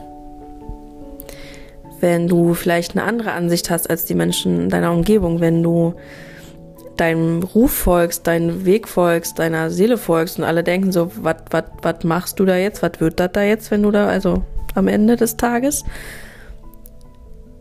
Wenn 2.00 2.28
du 2.28 2.54
vielleicht 2.54 2.98
eine 2.98 3.04
andere 3.04 3.32
Ansicht 3.32 3.70
hast 3.70 3.90
als 3.90 4.06
die 4.06 4.16
Menschen 4.16 4.64
in 4.64 4.70
deiner 4.70 4.92
Umgebung, 4.92 5.40
wenn 5.40 5.64
du 5.64 5.94
deinem 6.98 7.44
Ruf 7.44 7.72
folgst, 7.72 8.28
deinem 8.28 8.66
Weg 8.66 8.88
folgst, 8.88 9.40
deiner 9.40 9.72
Seele 9.72 9.98
folgst 9.98 10.38
und 10.38 10.44
alle 10.44 10.64
denken 10.64 10.92
so, 10.92 11.12
was 11.22 12.04
machst 12.04 12.40
du 12.40 12.46
da 12.46 12.56
jetzt, 12.56 12.84
was 12.84 13.00
wird 13.00 13.20
das 13.20 13.32
da 13.32 13.42
jetzt, 13.42 13.72
wenn 13.72 13.84
du 13.84 13.92
da, 13.92 14.08
also 14.08 14.44
am 14.76 14.88
Ende 14.88 15.16
des 15.16 15.38
Tages. 15.38 15.84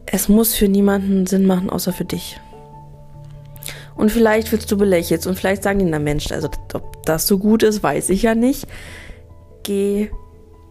Es 0.07 0.29
muss 0.29 0.55
für 0.55 0.69
niemanden 0.69 1.27
Sinn 1.27 1.47
machen, 1.47 1.71
außer 1.71 1.93
für 1.93 2.05
dich. 2.05 2.39
Und 3.95 4.11
vielleicht 4.11 4.51
wirst 4.53 4.71
du 4.71 4.77
belächelt 4.77 5.27
und 5.27 5.37
vielleicht 5.37 5.63
sagen 5.63 5.79
die, 5.79 5.85
na 5.85 5.99
Mensch, 5.99 6.31
also 6.33 6.49
ob 6.73 7.05
das 7.05 7.27
so 7.27 7.39
gut 7.39 7.63
ist, 7.63 7.83
weiß 7.83 8.11
ich 8.11 8.23
ja 8.23 8.35
nicht. 8.35 8.67
Geh 9.63 10.11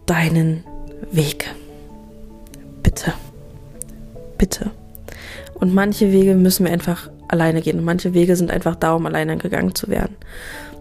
deinen 0.06 0.64
Weg. 1.10 1.46
Bitte. 2.82 3.12
Bitte. 4.38 4.70
Und 5.54 5.72
manche 5.72 6.10
Wege 6.12 6.34
müssen 6.34 6.66
wir 6.66 6.72
einfach 6.72 7.08
alleine 7.28 7.62
gehen. 7.62 7.78
Und 7.78 7.84
manche 7.84 8.14
Wege 8.14 8.36
sind 8.36 8.50
einfach 8.50 8.76
da, 8.76 8.94
um 8.94 9.06
alleine 9.06 9.36
gegangen 9.36 9.74
zu 9.74 9.88
werden. 9.88 10.16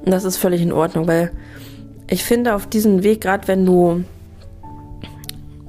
Und 0.04 0.12
das 0.12 0.24
ist 0.24 0.38
völlig 0.38 0.62
in 0.62 0.72
Ordnung, 0.72 1.08
weil 1.08 1.32
ich 2.10 2.24
finde, 2.24 2.56
auf 2.56 2.68
diesem 2.68 3.04
Weg, 3.04 3.22
gerade 3.22 3.48
wenn 3.48 3.66
du 3.66 4.04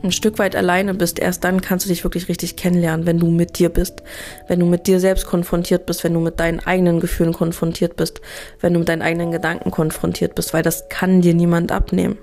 ein 0.03 0.13
Stück 0.13 0.39
weit 0.39 0.57
alleine 0.57 0.95
bist, 0.95 1.19
erst 1.19 1.45
dann 1.45 1.61
kannst 1.61 1.87
du 1.87 1.89
dich 1.89 2.05
wirklich 2.05 2.29
richtig 2.29 2.57
kennenlernen, 2.57 3.07
wenn 3.07 3.19
du 3.19 3.27
mit 3.27 3.59
dir 3.59 3.69
bist, 3.69 4.03
wenn 4.49 4.61
du 4.61 4.67
mit 4.67 4.87
dir 4.87 5.01
selbst 5.01 5.27
konfrontiert 5.27 5.87
bist, 5.87 6.05
wenn 6.05 6.15
du 6.15 6.21
mit 6.21 6.41
deinen 6.41 6.61
eigenen 6.61 7.01
Gefühlen 7.01 7.33
konfrontiert 7.33 7.97
bist, 7.97 8.21
wenn 8.61 8.73
du 8.73 8.81
mit 8.81 8.89
deinen 8.89 9.03
eigenen 9.03 9.33
Gedanken 9.33 9.71
konfrontiert 9.71 10.35
bist, 10.35 10.53
weil 10.53 10.63
das 10.63 10.89
kann 10.89 11.21
dir 11.21 11.35
niemand 11.35 11.73
abnehmen. 11.73 12.19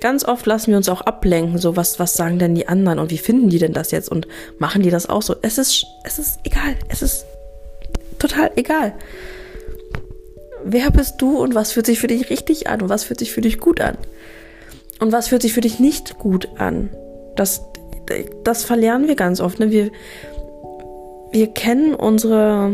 Ganz 0.00 0.24
oft 0.24 0.46
lassen 0.46 0.70
wir 0.70 0.76
uns 0.76 0.88
auch 0.88 1.00
ablenken, 1.00 1.58
so 1.58 1.76
was, 1.76 1.98
was 1.98 2.14
sagen 2.14 2.38
denn 2.38 2.54
die 2.54 2.68
anderen 2.68 3.00
und 3.00 3.10
wie 3.10 3.18
finden 3.18 3.50
die 3.50 3.58
denn 3.58 3.72
das 3.72 3.90
jetzt 3.90 4.08
und 4.08 4.28
machen 4.58 4.82
die 4.82 4.90
das 4.90 5.08
auch 5.08 5.22
so? 5.22 5.34
Es 5.42 5.58
ist, 5.58 5.86
es 6.04 6.18
ist 6.20 6.38
egal, 6.44 6.76
es 6.88 7.02
ist 7.02 7.26
total 8.18 8.52
egal. 8.54 8.94
Wer 10.64 10.90
bist 10.90 11.16
du 11.18 11.38
und 11.38 11.54
was 11.54 11.72
fühlt 11.72 11.86
sich 11.86 11.98
für 11.98 12.06
dich 12.06 12.30
richtig 12.30 12.68
an 12.68 12.82
und 12.82 12.88
was 12.88 13.04
fühlt 13.04 13.18
sich 13.18 13.32
für 13.32 13.40
dich 13.40 13.58
gut 13.58 13.80
an? 13.80 13.98
Und 15.00 15.12
was 15.12 15.28
fühlt 15.28 15.42
sich 15.42 15.52
für 15.52 15.60
dich 15.60 15.78
nicht 15.78 16.18
gut 16.18 16.48
an? 16.58 16.90
Das, 17.36 17.64
das 18.44 18.64
verlernen 18.64 19.08
wir 19.08 19.14
ganz 19.14 19.40
oft. 19.40 19.60
Ne? 19.60 19.70
Wir, 19.70 19.90
wir 21.30 21.48
kennen 21.48 21.94
unsere 21.94 22.72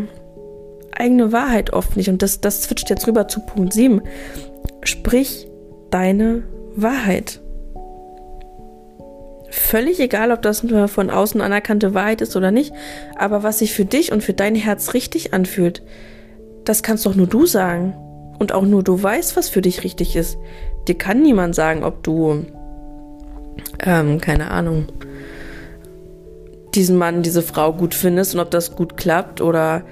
eigene 0.92 1.32
Wahrheit 1.32 1.72
oft 1.72 1.96
nicht. 1.96 2.08
Und 2.08 2.22
das, 2.22 2.40
das 2.40 2.62
switcht 2.62 2.90
jetzt 2.90 3.06
rüber 3.06 3.28
zu 3.28 3.40
Punkt 3.40 3.72
7. 3.72 4.00
Sprich 4.82 5.48
deine 5.90 6.44
Wahrheit. 6.76 7.40
Völlig 9.50 10.00
egal, 10.00 10.32
ob 10.32 10.42
das 10.42 10.64
eine 10.64 10.88
von 10.88 11.10
außen 11.10 11.40
anerkannte 11.40 11.94
Wahrheit 11.94 12.20
ist 12.20 12.34
oder 12.34 12.50
nicht, 12.50 12.74
aber 13.16 13.44
was 13.44 13.60
sich 13.60 13.72
für 13.72 13.84
dich 13.84 14.10
und 14.10 14.22
für 14.22 14.32
dein 14.32 14.56
Herz 14.56 14.94
richtig 14.94 15.32
anfühlt, 15.32 15.82
das 16.64 16.82
kannst 16.82 17.06
doch 17.06 17.14
nur 17.14 17.28
du 17.28 17.46
sagen. 17.46 17.94
Und 18.38 18.52
auch 18.52 18.62
nur 18.62 18.82
du 18.82 19.00
weißt, 19.00 19.36
was 19.36 19.48
für 19.48 19.62
dich 19.62 19.84
richtig 19.84 20.16
ist. 20.16 20.38
Dir 20.88 20.96
kann 20.96 21.22
niemand 21.22 21.54
sagen, 21.54 21.82
ob 21.82 22.02
du, 22.02 22.44
ähm, 23.80 24.20
keine 24.20 24.50
Ahnung, 24.50 24.86
diesen 26.74 26.96
Mann, 26.96 27.22
diese 27.22 27.42
Frau 27.42 27.72
gut 27.72 27.94
findest 27.94 28.34
und 28.34 28.40
ob 28.40 28.50
das 28.50 28.74
gut 28.74 28.96
klappt 28.96 29.40
oder 29.40 29.84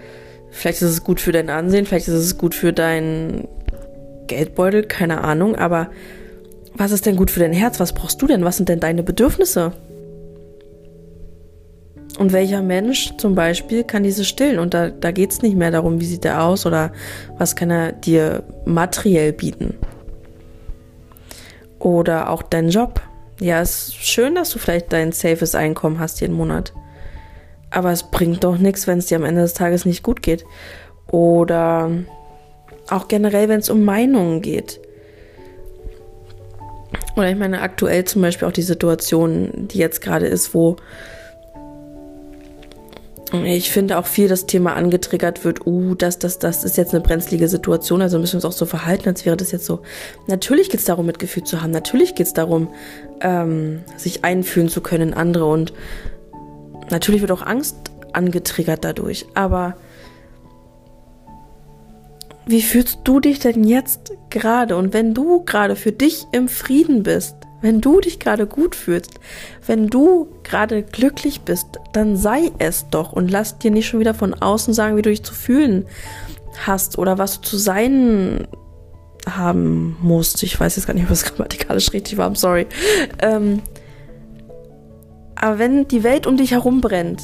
vielleicht 0.51 0.83
ist 0.83 0.91
es 0.91 1.05
gut 1.05 1.21
für 1.21 1.33
dein 1.33 1.49
Ansehen, 1.49 1.87
vielleicht 1.87 2.09
ist 2.09 2.15
es 2.15 2.39
gut 2.39 2.55
für 2.55 2.73
deinen 2.73 3.49
Geldbeutel, 4.27 4.83
keine 4.85 5.23
Ahnung, 5.23 5.57
aber 5.57 5.91
was 6.75 6.93
ist 6.93 7.07
denn 7.07 7.17
gut 7.17 7.31
für 7.31 7.41
dein 7.41 7.53
Herz? 7.53 7.81
Was 7.81 7.93
brauchst 7.93 8.21
du 8.23 8.27
denn? 8.27 8.45
Was 8.45 8.57
sind 8.57 8.69
denn 8.69 8.81
deine 8.81 9.03
Bedürfnisse? 9.03 9.73
Und 12.19 12.33
welcher 12.33 12.63
Mensch 12.63 13.13
zum 13.19 13.35
Beispiel 13.35 13.85
kann 13.85 14.03
diese 14.03 14.25
stillen? 14.25 14.59
Und 14.59 14.75
da, 14.75 14.91
da 14.91 15.11
geht 15.11 15.33
es 15.33 15.43
nicht 15.43 15.57
mehr 15.57 15.71
darum, 15.71 16.01
wie 16.01 16.07
sieht 16.07 16.25
er 16.25 16.45
aus 16.45 16.67
oder 16.67 16.93
was 17.39 17.57
kann 17.57 17.71
er 17.71 17.93
dir 17.93 18.43
materiell 18.65 19.33
bieten. 19.33 19.75
Oder 21.83 22.31
auch 22.31 22.43
dein 22.43 22.69
Job. 22.69 23.01
Ja, 23.41 23.61
es 23.61 23.89
ist 23.89 23.97
schön, 23.97 24.37
dass 24.37 24.51
du 24.51 24.61
vielleicht 24.61 24.93
dein 24.93 25.11
safes 25.11 25.57
Einkommen 25.57 25.99
hast 25.99 26.21
jeden 26.21 26.35
Monat. 26.35 26.73
Aber 27.71 27.91
es 27.91 28.05
bringt 28.05 28.45
doch 28.45 28.57
nichts, 28.57 28.87
wenn 28.87 28.99
es 28.99 29.07
dir 29.07 29.17
am 29.17 29.25
Ende 29.25 29.43
des 29.43 29.55
Tages 29.55 29.85
nicht 29.85 30.05
gut 30.05 30.23
geht. 30.23 30.45
Oder 31.11 31.91
auch 32.89 33.09
generell, 33.09 33.49
wenn 33.49 33.59
es 33.59 33.69
um 33.69 33.85
Meinungen 33.85 34.43
geht. 34.43 34.81
Oder 37.17 37.31
ich 37.31 37.37
meine, 37.37 37.63
aktuell 37.63 38.05
zum 38.05 38.23
Beispiel 38.23 38.47
auch 38.47 38.53
die 38.53 38.63
Situation, 38.63 39.67
die 39.69 39.79
jetzt 39.79 40.03
gerade 40.03 40.27
ist, 40.27 40.55
wo 40.55 40.77
ich 43.33 43.71
finde 43.71 43.99
auch 43.99 44.07
viel 44.07 44.29
das 44.29 44.47
Thema 44.47 44.75
angetriggert 44.75 45.45
wird, 45.45 45.67
uh, 45.67 45.95
das, 45.95 46.19
das, 46.19 46.39
das 46.39 46.65
ist 46.65 46.77
jetzt 46.77 46.95
eine 46.95 47.03
brenzlige 47.03 47.49
Situation, 47.49 48.03
also 48.03 48.19
müssen 48.19 48.35
wir 48.35 48.37
uns 48.37 48.45
auch 48.45 48.59
so 48.59 48.67
verhalten, 48.67 49.09
als 49.09 49.25
wäre 49.25 49.37
das 49.37 49.53
jetzt 49.53 49.65
so. 49.65 49.81
Natürlich 50.27 50.69
geht 50.69 50.81
es 50.81 50.87
darum, 50.87 51.07
Mitgefühl 51.07 51.45
zu 51.45 51.63
haben, 51.63 51.71
natürlich 51.71 52.15
geht 52.15 52.27
es 52.27 52.33
darum, 52.33 52.69
ähm, 53.21 53.81
sich 53.97 54.25
einfühlen 54.25 54.69
zu 54.69 54.81
können 54.81 55.09
in 55.09 55.15
andere 55.15 55.47
und 55.47 55.73
natürlich 56.91 57.21
wird 57.21 57.33
auch 57.33 57.43
Angst 57.43 57.77
angetriggert 58.13 58.85
dadurch, 58.85 59.27
aber 59.35 59.77
wie 62.47 62.63
fühlst 62.63 63.01
du 63.05 63.21
dich 63.21 63.39
denn 63.39 63.65
jetzt 63.65 64.13
gerade? 64.31 64.77
Und 64.77 64.93
wenn 64.93 65.15
du 65.15 65.45
gerade 65.45 65.77
für 65.77 65.93
dich 65.93 66.25
im 66.33 66.49
Frieden 66.49 67.03
bist, 67.05 67.37
wenn 67.63 67.81
du 67.81 68.01
dich 68.01 68.19
gerade 68.19 68.47
gut 68.47 68.75
fühlst, 68.75 69.21
wenn 69.67 69.87
du 69.87 70.29
gerade 70.43 70.83
glücklich 70.83 71.43
bist, 71.43 71.67
dann 71.93 72.17
sei 72.17 72.51
es 72.59 72.89
doch 72.91 73.13
und 73.13 73.31
lass 73.31 73.59
dir 73.59 73.71
nicht 73.71 73.87
schon 73.87 74.01
wieder 74.01 74.15
von 74.15 74.35
außen 74.35 74.75
sagen, 74.75 74.97
wie 74.97 75.03
du 75.03 75.11
dich 75.11 75.23
zu 75.23 75.33
fühlen 75.33 75.87
hast 76.67 76.99
oder 76.99 77.19
was 77.19 77.41
du 77.41 77.49
zu 77.49 77.57
sein 77.57 78.47
haben 79.29 79.97
musst. 80.03 80.43
Ich 80.43 80.59
weiß 80.59 80.77
jetzt 80.77 80.87
gar 80.87 80.95
nicht, 80.95 81.05
ob 81.05 81.09
das 81.09 81.25
grammatikalisch 81.37 81.93
richtig 81.93 82.19
war, 82.19 82.29
I'm 82.29 82.37
sorry. 82.37 82.67
Ähm, 83.21 83.63
aber 85.37 85.59
wenn 85.59 85.89
die 85.89 86.05
Welt 86.05 86.27
um 86.27 86.37
dich 86.37 86.53
herum 86.53 86.81
brennt 86.81 87.23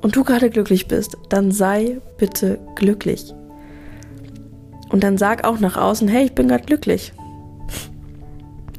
und 0.00 0.16
du 0.16 0.24
gerade 0.24 0.50
glücklich 0.50 0.88
bist, 0.88 1.16
dann 1.28 1.52
sei 1.52 1.98
bitte 2.18 2.58
glücklich. 2.74 3.34
Und 4.90 5.04
dann 5.04 5.16
sag 5.16 5.44
auch 5.44 5.58
nach 5.58 5.76
außen, 5.76 6.08
hey, 6.08 6.26
ich 6.26 6.32
bin 6.32 6.48
gerade 6.48 6.64
glücklich. 6.64 7.12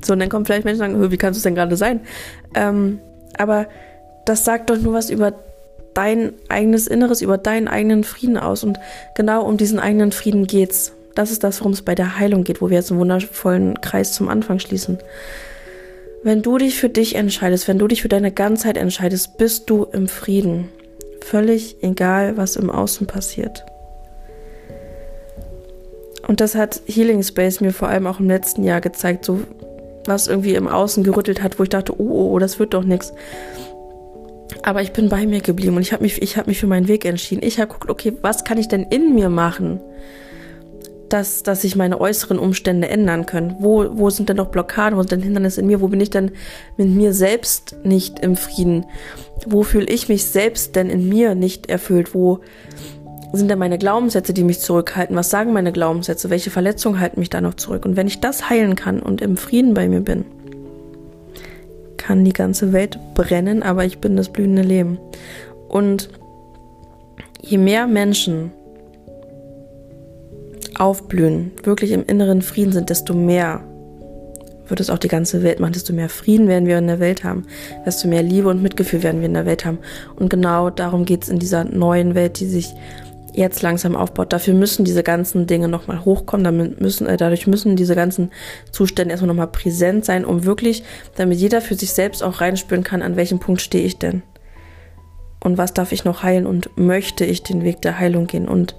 So, 0.06 0.14
und 0.14 0.20
dann 0.20 0.30
kommen 0.30 0.46
vielleicht 0.46 0.66
Menschen 0.66 0.82
und 0.84 0.92
sagen, 0.94 1.12
wie 1.12 1.18
kannst 1.18 1.38
du 1.38 1.40
es 1.40 1.44
denn 1.44 1.56
gerade 1.56 1.76
sein? 1.78 2.02
Ähm, 2.56 3.00
aber 3.38 3.68
das 4.26 4.46
sagt 4.46 4.70
doch 4.70 4.78
nur 4.78 4.94
was 4.94 5.10
über 5.10 5.34
dein 5.94 6.34
eigenes 6.50 6.88
Inneres, 6.88 7.22
über 7.22 7.38
deinen 7.38 7.68
eigenen 7.68 8.04
Frieden 8.04 8.38
aus. 8.38 8.64
Und 8.64 8.80
genau 9.16 9.44
um 9.46 9.58
diesen 9.58 9.80
eigenen 9.80 10.12
Frieden 10.12 10.48
geht's. 10.48 10.94
Das 11.16 11.32
ist 11.32 11.44
das, 11.44 11.60
worum 11.60 11.74
es 11.74 11.84
bei 11.84 11.94
der 11.94 12.18
Heilung 12.18 12.44
geht, 12.44 12.62
wo 12.62 12.70
wir 12.70 12.78
jetzt 12.78 12.92
einen 12.92 13.00
wundervollen 13.00 13.80
Kreis 13.82 14.14
zum 14.14 14.30
Anfang 14.30 14.60
schließen. 14.60 14.98
Wenn 16.24 16.42
du 16.42 16.58
dich 16.58 16.80
für 16.80 16.90
dich 16.90 17.16
entscheidest, 17.16 17.68
wenn 17.68 17.78
du 17.78 17.88
dich 17.88 18.02
für 18.02 18.10
deine 18.10 18.32
Ganzheit 18.32 18.78
entscheidest, 18.78 19.38
bist 19.38 19.70
du 19.70 19.84
im 19.84 20.08
Frieden. 20.08 20.70
Völlig 21.22 21.84
egal, 21.84 22.38
was 22.38 22.56
im 22.56 22.70
Außen 22.70 23.08
passiert. 23.08 23.66
Und 26.28 26.40
das 26.40 26.56
hat 26.56 26.82
Healing 26.88 27.22
Space 27.22 27.60
mir 27.60 27.74
vor 27.74 27.90
allem 27.90 28.08
auch 28.08 28.20
im 28.20 28.30
letzten 28.30 28.64
Jahr 28.64 28.82
gezeigt, 28.82 29.26
so 29.26 29.42
was 30.06 30.28
irgendwie 30.28 30.56
im 30.56 30.68
Außen 30.68 31.04
gerüttelt 31.04 31.42
hat, 31.42 31.60
wo 31.60 31.64
ich 31.64 31.70
dachte, 31.70 32.00
oh, 32.00 32.08
oh, 32.10 32.34
oh 32.34 32.40
das 32.40 32.60
wird 32.60 32.74
doch 32.74 32.84
nichts. 32.84 33.14
Aber 34.62 34.82
ich 34.82 34.94
bin 34.94 35.10
bei 35.10 35.26
mir 35.26 35.42
geblieben 35.42 35.76
und 35.76 35.82
ich 35.82 35.94
habe 35.94 36.04
mich, 36.04 36.22
ich 36.22 36.38
habe 36.38 36.50
mich 36.50 36.60
für 36.60 36.68
meinen 36.68 36.88
Weg 36.88 37.06
entschieden. 37.06 37.44
Ich 37.44 37.60
habe 37.60 37.72
geguckt, 37.72 37.90
okay, 37.90 38.14
was 38.22 38.44
kann 38.44 38.58
ich 38.58 38.68
denn 38.68 38.84
in 38.84 39.14
mir 39.14 39.30
machen, 39.30 39.82
dass, 41.10 41.44
dass 41.44 41.62
sich 41.62 41.76
meine 41.76 42.00
äußeren 42.00 42.40
Umstände 42.40 42.88
ändern 42.88 43.26
können? 43.26 43.56
Wo, 43.60 43.86
wo 43.98 44.10
sind 44.10 44.30
denn 44.30 44.38
noch 44.38 44.50
Blockaden? 44.50 44.98
Wo 44.98 45.02
sind 45.02 45.12
denn 45.12 45.22
Hindernisse 45.22 45.62
in 45.62 45.68
mir? 45.68 45.82
Wo 45.82 45.88
bin 45.88 46.00
ich 46.00 46.10
denn 46.10 46.32
mit 46.78 46.88
mir 46.90 47.14
selbst 47.14 47.76
nicht 47.84 48.20
im 48.20 48.36
Frieden? 48.36 48.86
Wo 49.46 49.64
fühle 49.64 49.88
ich 49.88 50.08
mich 50.08 50.26
selbst 50.26 50.76
denn 50.76 50.90
in 50.90 51.10
mir 51.10 51.36
nicht 51.36 51.70
erfüllt? 51.70 52.14
Wo 52.14 52.40
sind 53.40 53.50
denn 53.50 53.60
meine 53.60 53.80
Glaubenssätze, 53.80 54.34
die 54.34 54.44
mich 54.44 54.60
zurückhalten? 54.60 55.16
Was 55.16 55.30
sagen 55.32 55.54
meine 55.54 55.72
Glaubenssätze? 55.72 56.30
Welche 56.30 56.52
Verletzungen 56.52 57.00
halten 57.00 57.20
mich 57.20 57.32
da 57.32 57.42
noch 57.42 57.56
zurück? 57.56 57.86
Und 57.86 57.96
wenn 57.96 58.08
ich 58.08 58.20
das 58.20 58.50
heilen 58.50 58.76
kann 58.76 59.00
und 59.00 59.22
im 59.22 59.38
Frieden 59.38 59.74
bei 59.74 59.88
mir 59.88 60.02
bin, 60.02 60.26
kann 61.98 62.24
die 62.24 62.34
ganze 62.34 62.74
Welt 62.74 63.00
brennen, 63.16 63.64
aber 63.64 63.86
ich 63.86 64.00
bin 64.00 64.16
das 64.16 64.30
blühende 64.30 64.62
Leben. 64.62 65.00
Und 65.68 66.10
je 67.42 67.58
mehr 67.58 67.88
Menschen 67.88 68.52
aufblühen, 70.78 71.52
wirklich 71.64 71.92
im 71.92 72.06
inneren 72.06 72.42
Frieden 72.42 72.72
sind, 72.72 72.90
desto 72.90 73.14
mehr 73.14 73.64
wird 74.68 74.80
es 74.80 74.90
auch 74.90 74.98
die 74.98 75.08
ganze 75.08 75.44
Welt 75.44 75.60
machen, 75.60 75.74
desto 75.74 75.94
mehr 75.94 76.10
Frieden 76.10 76.48
werden 76.48 76.68
wir 76.68 76.78
in 76.78 76.88
der 76.88 77.00
Welt 77.00 77.24
haben, 77.24 77.46
desto 77.86 78.08
mehr 78.08 78.24
Liebe 78.24 78.50
und 78.50 78.62
Mitgefühl 78.62 79.04
werden 79.04 79.22
wir 79.22 79.28
in 79.28 79.34
der 79.34 79.46
Welt 79.46 79.66
haben. 79.66 79.80
Und 80.16 80.30
genau 80.30 80.70
darum 80.70 81.06
geht 81.06 81.24
es 81.24 81.30
in 81.30 81.40
dieser 81.40 81.64
neuen 81.64 82.16
Welt, 82.16 82.40
die 82.40 82.48
sich 82.48 82.74
jetzt 83.34 83.62
langsam 83.62 83.96
aufbaut. 83.96 84.32
Dafür 84.32 84.54
müssen 84.54 84.86
diese 84.86 85.04
ganzen 85.04 85.48
Dinge 85.48 85.68
nochmal 85.68 86.06
hochkommen, 86.06 86.44
damit 86.44 86.82
müssen, 86.82 87.08
äh, 87.08 87.18
dadurch 87.18 87.48
müssen 87.48 87.76
diese 87.76 87.96
ganzen 87.96 88.32
Zustände 88.72 89.12
erstmal 89.12 89.28
nochmal 89.28 89.48
präsent 89.48 90.06
sein, 90.06 90.26
um 90.26 90.46
wirklich, 90.46 90.84
damit 91.16 91.40
jeder 91.40 91.62
für 91.62 91.76
sich 91.76 91.92
selbst 91.92 92.24
auch 92.24 92.42
reinspüren 92.42 92.84
kann, 92.84 93.02
an 93.02 93.16
welchem 93.16 93.40
Punkt 93.40 93.62
stehe 93.62 93.86
ich 93.86 93.98
denn? 93.98 94.22
Und 95.44 95.58
was 95.58 95.74
darf 95.74 95.92
ich 95.92 96.06
noch 96.06 96.24
heilen 96.24 96.46
und 96.46 96.78
möchte 96.78 97.26
ich 97.26 97.44
den 97.44 97.64
Weg 97.64 97.82
der 97.82 98.00
Heilung 98.00 98.28
gehen? 98.28 98.48
Und 98.48 98.76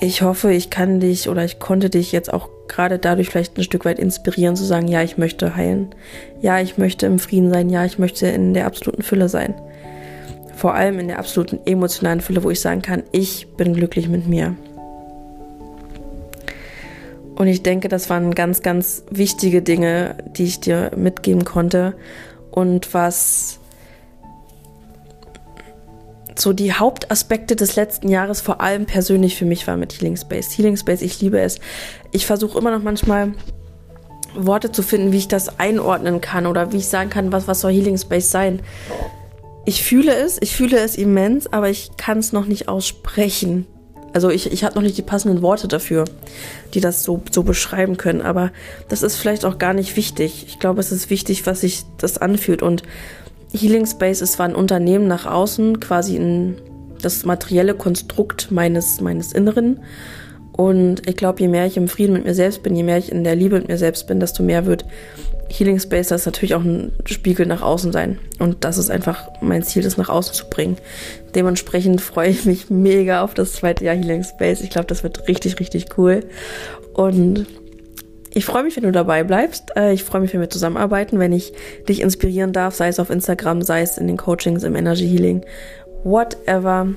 ich 0.00 0.22
hoffe, 0.22 0.52
ich 0.52 0.70
kann 0.70 1.00
dich 1.00 1.28
oder 1.28 1.44
ich 1.44 1.58
konnte 1.58 1.90
dich 1.90 2.12
jetzt 2.12 2.32
auch 2.32 2.48
gerade 2.66 2.98
dadurch 2.98 3.28
vielleicht 3.28 3.58
ein 3.58 3.62
Stück 3.62 3.84
weit 3.84 3.98
inspirieren, 3.98 4.56
zu 4.56 4.64
sagen, 4.64 4.88
ja, 4.88 5.02
ich 5.02 5.18
möchte 5.18 5.54
heilen. 5.54 5.94
Ja, 6.40 6.60
ich 6.60 6.78
möchte 6.78 7.06
im 7.06 7.18
Frieden 7.18 7.52
sein. 7.52 7.68
Ja, 7.68 7.84
ich 7.84 7.98
möchte 7.98 8.26
in 8.26 8.54
der 8.54 8.66
absoluten 8.66 9.02
Fülle 9.02 9.28
sein 9.28 9.54
vor 10.56 10.74
allem 10.74 10.98
in 10.98 11.08
der 11.08 11.18
absoluten 11.18 11.60
emotionalen 11.66 12.20
Fülle, 12.20 12.42
wo 12.42 12.50
ich 12.50 12.60
sagen 12.60 12.82
kann, 12.82 13.02
ich 13.12 13.48
bin 13.56 13.74
glücklich 13.74 14.08
mit 14.08 14.26
mir. 14.26 14.56
Und 17.34 17.48
ich 17.48 17.62
denke, 17.62 17.88
das 17.88 18.10
waren 18.10 18.34
ganz, 18.34 18.62
ganz 18.62 19.04
wichtige 19.10 19.60
Dinge, 19.60 20.16
die 20.36 20.44
ich 20.44 20.60
dir 20.60 20.92
mitgeben 20.96 21.44
konnte 21.44 21.94
und 22.50 22.94
was 22.94 23.58
so 26.36 26.52
die 26.52 26.72
Hauptaspekte 26.72 27.56
des 27.56 27.76
letzten 27.76 28.08
Jahres 28.08 28.40
vor 28.40 28.60
allem 28.60 28.86
persönlich 28.86 29.36
für 29.36 29.44
mich 29.44 29.66
war 29.66 29.76
mit 29.76 29.92
Healing 29.92 30.16
Space. 30.16 30.56
Healing 30.56 30.76
Space, 30.76 31.02
ich 31.02 31.20
liebe 31.20 31.40
es. 31.40 31.58
Ich 32.12 32.26
versuche 32.26 32.58
immer 32.58 32.70
noch 32.70 32.82
manchmal 32.82 33.32
Worte 34.36 34.72
zu 34.72 34.82
finden, 34.82 35.12
wie 35.12 35.18
ich 35.18 35.28
das 35.28 35.60
einordnen 35.60 36.20
kann 36.20 36.46
oder 36.46 36.72
wie 36.72 36.78
ich 36.78 36.88
sagen 36.88 37.10
kann, 37.10 37.32
was, 37.32 37.46
was 37.46 37.60
soll 37.60 37.72
Healing 37.72 37.98
Space 37.98 38.30
sein 38.30 38.60
ich 39.64 39.82
fühle 39.82 40.14
es, 40.14 40.38
ich 40.40 40.54
fühle 40.56 40.78
es 40.78 40.96
immens, 40.96 41.46
aber 41.52 41.70
ich 41.70 41.96
kann 41.96 42.18
es 42.18 42.32
noch 42.32 42.46
nicht 42.46 42.68
aussprechen. 42.68 43.66
Also 44.12 44.30
ich, 44.30 44.52
ich 44.52 44.62
habe 44.62 44.76
noch 44.76 44.82
nicht 44.82 44.96
die 44.96 45.02
passenden 45.02 45.42
Worte 45.42 45.66
dafür, 45.66 46.04
die 46.72 46.80
das 46.80 47.02
so, 47.02 47.20
so 47.32 47.42
beschreiben 47.42 47.96
können. 47.96 48.22
Aber 48.22 48.52
das 48.88 49.02
ist 49.02 49.16
vielleicht 49.16 49.44
auch 49.44 49.58
gar 49.58 49.74
nicht 49.74 49.96
wichtig. 49.96 50.44
Ich 50.46 50.60
glaube, 50.60 50.80
es 50.80 50.92
ist 50.92 51.10
wichtig, 51.10 51.46
was 51.46 51.62
sich 51.62 51.82
das 51.98 52.18
anfühlt. 52.18 52.62
Und 52.62 52.84
Healing 53.52 53.86
Space 53.86 54.20
ist 54.20 54.34
zwar 54.34 54.46
ein 54.46 54.54
Unternehmen 54.54 55.08
nach 55.08 55.26
außen, 55.26 55.80
quasi 55.80 56.16
ein, 56.16 56.56
das 57.02 57.24
materielle 57.24 57.74
Konstrukt 57.74 58.52
meines, 58.52 59.00
meines 59.00 59.32
Inneren. 59.32 59.80
Und 60.52 61.08
ich 61.08 61.16
glaube, 61.16 61.40
je 61.40 61.48
mehr 61.48 61.66
ich 61.66 61.76
im 61.76 61.88
Frieden 61.88 62.12
mit 62.12 62.24
mir 62.24 62.34
selbst 62.34 62.62
bin, 62.62 62.76
je 62.76 62.84
mehr 62.84 62.98
ich 62.98 63.10
in 63.10 63.24
der 63.24 63.34
Liebe 63.34 63.56
mit 63.58 63.66
mir 63.66 63.78
selbst 63.78 64.06
bin, 64.06 64.20
desto 64.20 64.44
mehr 64.44 64.66
wird 64.66 64.84
Healing 65.56 65.78
Space 65.78 66.08
das 66.08 66.26
natürlich 66.26 66.54
auch 66.56 66.64
ein 66.64 66.92
Spiegel 67.06 67.46
nach 67.46 67.62
außen 67.62 67.92
sein. 67.92 68.18
Und 68.40 68.64
das 68.64 68.76
ist 68.76 68.90
einfach 68.90 69.28
mein 69.40 69.62
Ziel, 69.62 69.82
das 69.82 69.96
nach 69.96 70.08
außen 70.08 70.34
zu 70.34 70.46
bringen. 70.50 70.78
Dementsprechend 71.34 72.00
freue 72.00 72.30
ich 72.30 72.44
mich 72.44 72.70
mega 72.70 73.22
auf 73.22 73.34
das 73.34 73.52
zweite 73.52 73.84
Jahr 73.84 73.94
Healing 73.94 74.24
Space. 74.24 74.62
Ich 74.62 74.70
glaube, 74.70 74.86
das 74.86 75.04
wird 75.04 75.28
richtig, 75.28 75.60
richtig 75.60 75.96
cool. 75.96 76.24
Und 76.92 77.46
ich 78.32 78.44
freue 78.44 78.64
mich, 78.64 78.74
wenn 78.74 78.82
du 78.82 78.90
dabei 78.90 79.22
bleibst. 79.22 79.76
Äh, 79.76 79.92
ich 79.92 80.02
freue 80.02 80.20
mich, 80.20 80.34
wenn 80.34 80.40
wir 80.40 80.50
zusammenarbeiten, 80.50 81.20
wenn 81.20 81.32
ich 81.32 81.52
dich 81.88 82.00
inspirieren 82.00 82.52
darf, 82.52 82.74
sei 82.74 82.88
es 82.88 82.98
auf 82.98 83.10
Instagram, 83.10 83.62
sei 83.62 83.82
es 83.82 83.96
in 83.96 84.08
den 84.08 84.16
Coachings, 84.16 84.64
im 84.64 84.74
Energy 84.74 85.08
Healing, 85.08 85.44
whatever. 86.02 86.88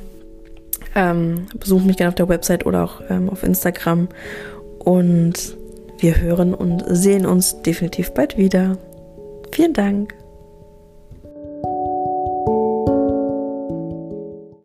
Ähm, 0.96 1.46
besuch 1.60 1.84
mich 1.84 1.98
gerne 1.98 2.10
auf 2.10 2.16
der 2.16 2.28
Website 2.28 2.66
oder 2.66 2.84
auch 2.84 3.02
ähm, 3.10 3.30
auf 3.30 3.44
Instagram. 3.44 4.08
Und 4.80 5.57
wir 6.00 6.22
hören 6.22 6.54
und 6.54 6.84
sehen 6.88 7.26
uns 7.26 7.62
definitiv 7.62 8.12
bald 8.12 8.38
wieder. 8.38 8.78
Vielen 9.52 9.74
Dank. 9.74 10.17